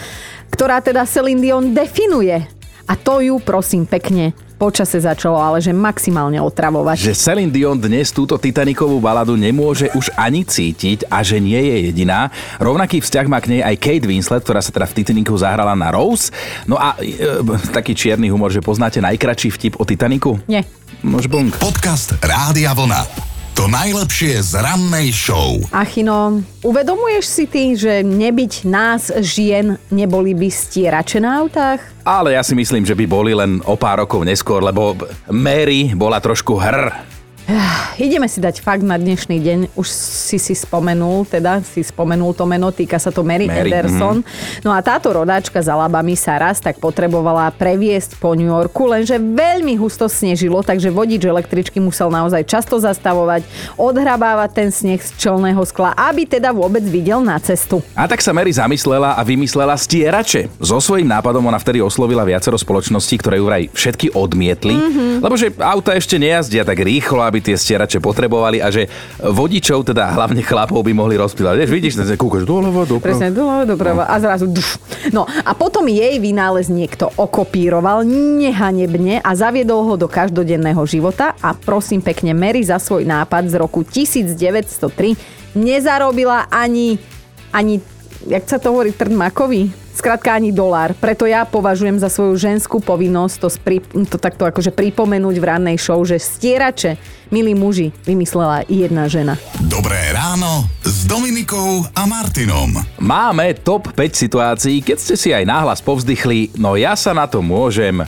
ktorá 0.51 0.83
teda 0.83 1.07
Celine 1.07 1.39
Dion 1.39 1.71
definuje. 1.71 2.43
A 2.91 2.99
to 2.99 3.23
ju, 3.23 3.39
prosím, 3.39 3.87
pekne 3.87 4.35
počase 4.65 4.97
začalo, 4.97 5.37
ale 5.37 5.61
že 5.61 5.77
maximálne 5.77 6.41
otravovať. 6.41 7.13
Že 7.13 7.13
Celine 7.13 7.53
Dion 7.53 7.77
dnes 7.77 8.09
túto 8.09 8.41
Titanikovú 8.41 8.97
baladu 8.97 9.37
nemôže 9.37 9.93
už 9.93 10.09
ani 10.17 10.41
cítiť 10.41 11.13
a 11.13 11.21
že 11.21 11.37
nie 11.37 11.61
je 11.61 11.77
jediná. 11.93 12.33
Rovnaký 12.57 13.05
vzťah 13.05 13.27
má 13.29 13.45
k 13.45 13.53
nej 13.53 13.61
aj 13.61 13.77
Kate 13.77 14.09
Winslet, 14.09 14.41
ktorá 14.41 14.65
sa 14.65 14.73
teda 14.73 14.89
v 14.89 14.97
Titaniku 15.05 15.37
zahrala 15.37 15.77
na 15.77 15.93
Rose. 15.93 16.33
No 16.65 16.81
a 16.81 16.97
e, 16.97 17.45
taký 17.77 17.93
čierny 17.93 18.33
humor, 18.33 18.49
že 18.49 18.65
poznáte 18.65 19.05
najkračší 19.05 19.53
vtip 19.53 19.75
o 19.77 19.85
Titaniku? 19.85 20.41
Nie. 20.49 20.65
Nož 21.05 21.29
bong. 21.29 21.53
Podcast 21.61 22.17
Rádia 22.25 22.73
Vlna. 22.73 23.34
To 23.55 23.71
najlepšie 23.71 24.43
z 24.43 24.59
rannej 24.59 25.15
show. 25.15 25.63
Achino, 25.71 26.43
uvedomuješ 26.67 27.23
si 27.23 27.45
ty, 27.47 27.79
že 27.79 28.03
nebyť 28.03 28.67
nás 28.67 29.15
žien 29.23 29.79
neboli 29.95 30.35
by 30.35 30.51
stierače 30.51 31.23
na 31.23 31.39
autách? 31.39 31.79
Ale 32.03 32.35
ja 32.35 32.43
si 32.43 32.59
myslím, 32.59 32.83
že 32.83 32.99
by 32.99 33.07
boli 33.07 33.31
len 33.31 33.63
o 33.63 33.79
pár 33.79 34.03
rokov 34.03 34.27
neskôr, 34.27 34.59
lebo 34.59 34.99
Mary 35.31 35.95
bola 35.95 36.19
trošku 36.19 36.59
hr. 36.59 37.14
Ideme 38.01 38.25
si 38.25 38.41
dať 38.41 38.65
fakt 38.65 38.81
na 38.81 38.97
dnešný 38.97 39.37
deň. 39.37 39.59
Už 39.77 39.87
si 39.89 40.41
si 40.41 40.57
spomenul, 40.57 41.29
teda 41.29 41.61
si 41.61 41.85
spomenul 41.85 42.33
to 42.33 42.49
meno, 42.49 42.73
týka 42.73 42.97
sa 42.97 43.13
to 43.13 43.21
Mary, 43.21 43.47
Mary, 43.49 43.69
Anderson. 43.69 44.25
No 44.65 44.73
a 44.73 44.81
táto 44.81 45.13
rodáčka 45.13 45.61
za 45.61 45.77
labami 45.77 46.17
sa 46.17 46.41
raz 46.41 46.59
tak 46.61 46.81
potrebovala 46.81 47.53
previesť 47.53 48.17
po 48.17 48.33
New 48.33 48.49
Yorku, 48.49 48.89
lenže 48.89 49.21
veľmi 49.21 49.77
husto 49.77 50.09
snežilo, 50.09 50.65
takže 50.65 50.89
vodič 50.89 51.29
električky 51.29 51.79
musel 51.81 52.09
naozaj 52.09 52.49
často 52.49 52.81
zastavovať, 52.81 53.45
odhrabávať 53.77 54.51
ten 54.57 54.69
sneh 54.73 55.01
z 55.01 55.11
čelného 55.21 55.61
skla, 55.69 55.93
aby 55.95 56.25
teda 56.25 56.51
vôbec 56.57 56.83
videl 56.89 57.21
na 57.21 57.37
cestu. 57.41 57.85
A 57.93 58.09
tak 58.09 58.25
sa 58.25 58.33
Mary 58.33 58.53
zamyslela 58.57 59.17
a 59.17 59.23
vymyslela 59.23 59.77
stierače. 59.77 60.49
So 60.65 60.81
svojím 60.81 61.13
nápadom 61.13 61.45
ona 61.45 61.61
vtedy 61.61 61.85
oslovila 61.85 62.25
viacero 62.25 62.57
spoločností, 62.57 63.21
ktoré 63.21 63.37
ju 63.37 63.45
vraj 63.45 63.65
všetky 63.69 64.17
odmietli, 64.17 64.73
mm-hmm. 64.73 65.13
lebo 65.21 65.35
že 65.37 65.53
auta 65.61 65.93
ešte 65.93 66.17
nejazdia 66.17 66.65
tak 66.65 66.81
rýchlo, 66.81 67.34
aby 67.35 67.43
tie 67.43 67.59
stierače 67.59 67.99
potrebovali 67.99 68.63
a 68.63 68.71
že 68.71 68.87
vodičov, 69.19 69.91
teda 69.91 70.15
hlavne 70.15 70.47
chlapov, 70.47 70.87
by 70.87 70.95
mohli 70.95 71.19
rozpývať. 71.19 71.67
Vieš, 71.67 71.71
vidíš, 71.75 71.99
sa 71.99 72.15
kúkaš 72.15 72.47
doľava, 72.47 72.87
doprava. 72.87 73.11
Presne, 73.11 73.35
doľava, 73.35 73.65
doprava 73.67 74.05
a 74.07 74.15
zrazu 74.23 74.47
duf. 74.47 74.79
No 75.11 75.27
a 75.27 75.51
potom 75.59 75.91
jej 75.91 76.23
vynález 76.23 76.71
niekto 76.71 77.11
okopíroval 77.19 78.07
nehanebne 78.07 79.19
a 79.19 79.31
zaviedol 79.35 79.83
ho 79.83 79.95
do 79.99 80.07
každodenného 80.07 80.79
života 80.87 81.35
a 81.43 81.59
prosím 81.59 82.07
pekne, 82.07 82.31
Mary 82.39 82.63
za 82.63 82.79
svoj 82.79 83.03
nápad 83.03 83.51
z 83.51 83.55
roku 83.59 83.83
1903 83.83 85.59
nezarobila 85.59 86.47
ani, 86.55 87.03
ani 87.51 87.83
jak 88.31 88.47
sa 88.47 88.63
to 88.63 88.71
hovorí, 88.71 88.95
trn 88.95 89.19
makový? 89.19 89.84
Skrátka 89.95 90.35
ani 90.35 90.51
dolár. 90.51 90.91
Preto 90.99 91.23
ja 91.23 91.47
považujem 91.47 92.03
za 92.03 92.11
svoju 92.11 92.35
ženskú 92.35 92.83
povinnosť 92.83 93.37
to, 93.39 93.49
spri, 93.49 93.79
to 94.11 94.19
takto 94.19 94.43
akože 94.43 94.75
pripomenúť 94.75 95.39
v 95.39 95.45
rannej 95.47 95.79
show, 95.79 96.03
že 96.03 96.19
stierače, 96.19 96.99
milí 97.31 97.55
muži, 97.55 97.95
vymyslela 98.03 98.67
jedna 98.67 99.07
žena. 99.07 99.39
Dobré 99.71 100.11
ráno 100.11 100.67
s 100.83 101.07
Dominikou 101.07 101.87
a 101.95 102.11
Martinom. 102.11 102.75
Máme 102.99 103.55
top 103.63 103.95
5 103.95 104.23
situácií, 104.27 104.83
keď 104.83 104.99
ste 104.99 105.15
si 105.15 105.31
aj 105.31 105.47
náhlas 105.47 105.79
povzdychli, 105.79 106.59
no 106.59 106.75
ja 106.75 106.99
sa 106.99 107.15
na 107.15 107.31
to 107.31 107.39
môžem. 107.39 108.03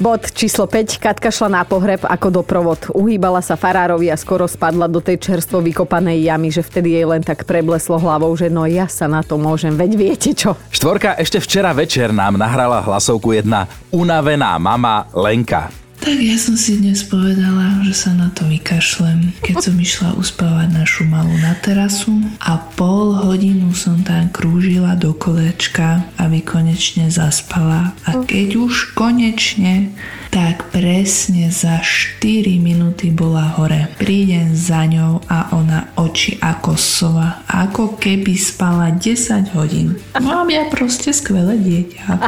Bod 0.00 0.32
číslo 0.32 0.64
5. 0.66 1.02
Katka 1.02 1.28
šla 1.28 1.60
na 1.60 1.62
pohreb 1.66 2.00
ako 2.06 2.40
doprovod. 2.40 2.80
Uhýbala 2.94 3.44
sa 3.44 3.58
farárovi 3.58 4.08
a 4.08 4.16
skoro 4.16 4.48
spadla 4.48 4.88
do 4.88 5.02
tej 5.02 5.20
čerstvo 5.20 5.60
vykopanej 5.60 6.24
jamy, 6.24 6.48
že 6.48 6.64
vtedy 6.64 6.96
jej 6.96 7.06
len 7.06 7.20
tak 7.20 7.44
prebleslo 7.44 7.98
hlavou, 8.00 8.32
že 8.38 8.48
no 8.48 8.64
ja 8.64 8.88
sa 8.88 9.10
na 9.10 9.20
to 9.20 9.36
môžem, 9.36 9.74
veď 9.76 9.90
viete 9.98 10.30
čo. 10.32 10.56
Štvorka 10.72 11.18
ešte 11.20 11.42
včera 11.42 11.76
večer 11.76 12.14
nám 12.14 12.40
nahrala 12.40 12.80
hlasovku 12.80 13.36
jedna 13.36 13.68
unavená 13.92 14.56
mama 14.56 15.10
Lenka. 15.12 15.68
Tak 16.00 16.16
ja 16.16 16.40
som 16.40 16.56
si 16.56 16.80
dnes 16.80 17.04
povedala, 17.04 17.84
že 17.84 17.92
sa 17.92 18.16
na 18.16 18.32
to 18.32 18.48
vykašlem, 18.48 19.36
keď 19.44 19.56
som 19.60 19.76
išla 19.76 20.16
uspávať 20.16 20.72
našu 20.72 21.04
malú 21.04 21.28
na 21.44 21.52
terasu 21.60 22.24
a 22.40 22.56
pol 22.56 23.12
hodinu 23.20 23.76
som 23.76 24.00
tam 24.00 24.32
krúžila 24.32 24.96
do 24.96 25.12
kolečka, 25.12 26.08
aby 26.16 26.40
konečne 26.40 27.12
zaspala. 27.12 27.92
A 28.08 28.16
keď 28.24 28.64
už 28.64 28.96
konečne, 28.96 29.92
tak 30.30 30.70
presne 30.70 31.50
za 31.50 31.82
4 31.82 32.22
minúty 32.62 33.10
bola 33.10 33.50
hore. 33.58 33.90
Prídem 33.98 34.54
za 34.54 34.86
ňou 34.86 35.18
a 35.26 35.50
ona 35.50 35.90
oči 35.98 36.38
ako 36.38 36.78
sova, 36.78 37.42
ako 37.50 37.98
keby 37.98 38.38
spala 38.38 38.94
10 38.94 39.50
hodín. 39.58 39.98
Mám 40.14 40.46
ja 40.54 40.70
proste 40.70 41.10
skvelé 41.10 41.58
dieťa. 41.58 42.04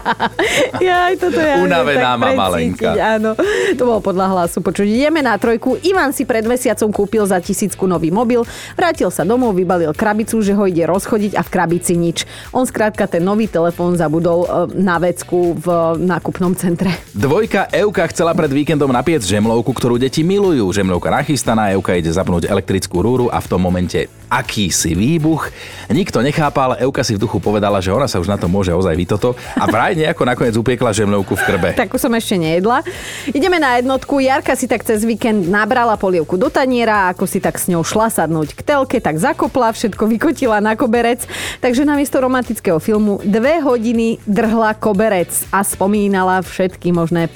Ja, 0.83 1.13
aj 1.13 1.23
toto 1.23 1.39
ja 1.39 1.63
Unavená 1.63 2.19
mama 2.19 2.59
Lenka. 2.59 2.97
Áno, 2.99 3.39
to 3.79 3.83
bolo 3.87 4.03
podľa 4.03 4.35
hlasu 4.35 4.59
počuť. 4.59 4.83
Ideme 4.89 5.23
na 5.23 5.39
trojku. 5.39 5.79
Ivan 5.87 6.11
si 6.11 6.27
pred 6.27 6.43
mesiacom 6.43 6.91
kúpil 6.91 7.23
za 7.23 7.39
tisícku 7.39 7.87
nový 7.87 8.11
mobil, 8.11 8.43
vrátil 8.75 9.13
sa 9.15 9.23
domov, 9.23 9.55
vybalil 9.55 9.95
krabicu, 9.95 10.43
že 10.43 10.59
ho 10.59 10.67
ide 10.67 10.83
rozchodiť 10.91 11.39
a 11.39 11.43
v 11.47 11.53
krabici 11.55 11.95
nič. 11.95 12.27
On 12.51 12.67
skrátka 12.67 13.07
ten 13.07 13.23
nový 13.23 13.47
telefón 13.47 13.95
zabudol 13.95 14.43
e, 14.43 14.49
na 14.83 14.99
vecku 14.99 15.55
v 15.55 15.67
nákupnom 16.03 16.59
centre. 16.59 16.91
Dvojka 17.15 17.71
Euka 17.93 18.09
chcela 18.09 18.33
pred 18.33 18.49
víkendom 18.49 18.89
napiec 18.89 19.21
žemlovku, 19.21 19.69
ktorú 19.69 20.01
deti 20.01 20.25
milujú. 20.25 20.65
Žemlovka 20.73 21.13
nachystaná, 21.13 21.77
Euka 21.77 21.93
ide 21.93 22.09
zapnúť 22.09 22.49
elektrickú 22.49 23.05
rúru 23.05 23.29
a 23.29 23.37
v 23.37 23.53
tom 23.53 23.61
momente 23.61 24.09
akýsi 24.33 24.97
výbuch. 24.97 25.53
Nikto 25.93 26.25
nechápal, 26.25 26.81
Euka 26.81 27.05
si 27.05 27.13
v 27.13 27.21
duchu 27.21 27.37
povedala, 27.37 27.85
že 27.85 27.93
ona 27.93 28.09
sa 28.09 28.17
už 28.17 28.33
na 28.33 28.41
to 28.41 28.49
môže 28.49 28.73
ozaj 28.73 28.97
vytoto 28.97 29.37
a 29.61 29.69
vraj 29.69 29.93
nejako 29.93 30.25
nakoniec 30.25 30.57
upiekla 30.57 30.89
žemlovku 30.97 31.37
v 31.37 31.43
krbe. 31.45 31.71
Takú 31.77 32.01
som 32.01 32.09
ešte 32.17 32.41
nejedla. 32.41 32.81
Ideme 33.29 33.61
na 33.61 33.77
jednotku. 33.77 34.25
Jarka 34.25 34.57
si 34.57 34.65
tak 34.65 34.89
cez 34.89 35.05
víkend 35.05 35.53
nabrala 35.53 36.01
polievku 36.01 36.41
do 36.41 36.49
taniera, 36.49 37.13
ako 37.13 37.29
si 37.29 37.45
tak 37.45 37.61
s 37.61 37.69
ňou 37.69 37.85
šla 37.85 38.09
sadnúť 38.09 38.57
k 38.57 38.61
telke, 38.65 39.05
tak 39.05 39.21
zakopla, 39.21 39.77
všetko 39.77 40.09
vykotila 40.09 40.65
na 40.65 40.81
koberec. 40.81 41.29
Takže 41.61 41.85
namiesto 41.85 42.17
romantického 42.17 42.81
filmu 42.81 43.21
dve 43.21 43.61
hodiny 43.61 44.17
drhla 44.25 44.81
koberec 44.81 45.29
a 45.53 45.61
spomínala 45.61 46.41
všetky 46.41 46.89
možné 46.89 47.29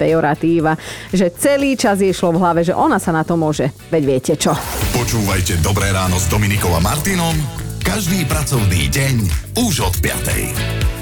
pejoratíva. 0.47 0.79
Že 1.11 1.25
celý 1.35 1.75
čas 1.75 1.99
jej 1.99 2.15
šlo 2.15 2.39
v 2.39 2.41
hlave, 2.41 2.61
že 2.63 2.71
ona 2.71 2.97
sa 2.97 3.11
na 3.11 3.27
to 3.27 3.35
môže. 3.35 3.67
Veď 3.91 4.03
viete 4.07 4.33
čo. 4.39 4.55
Počúvajte 4.95 5.59
Dobré 5.59 5.91
ráno 5.91 6.15
s 6.15 6.31
Dominikou 6.31 6.71
a 6.71 6.79
Martinom 6.79 7.35
každý 7.83 8.27
pracovný 8.27 8.91
deň 8.91 9.15
už 9.63 9.87
od 9.87 9.95
5. 10.03 10.96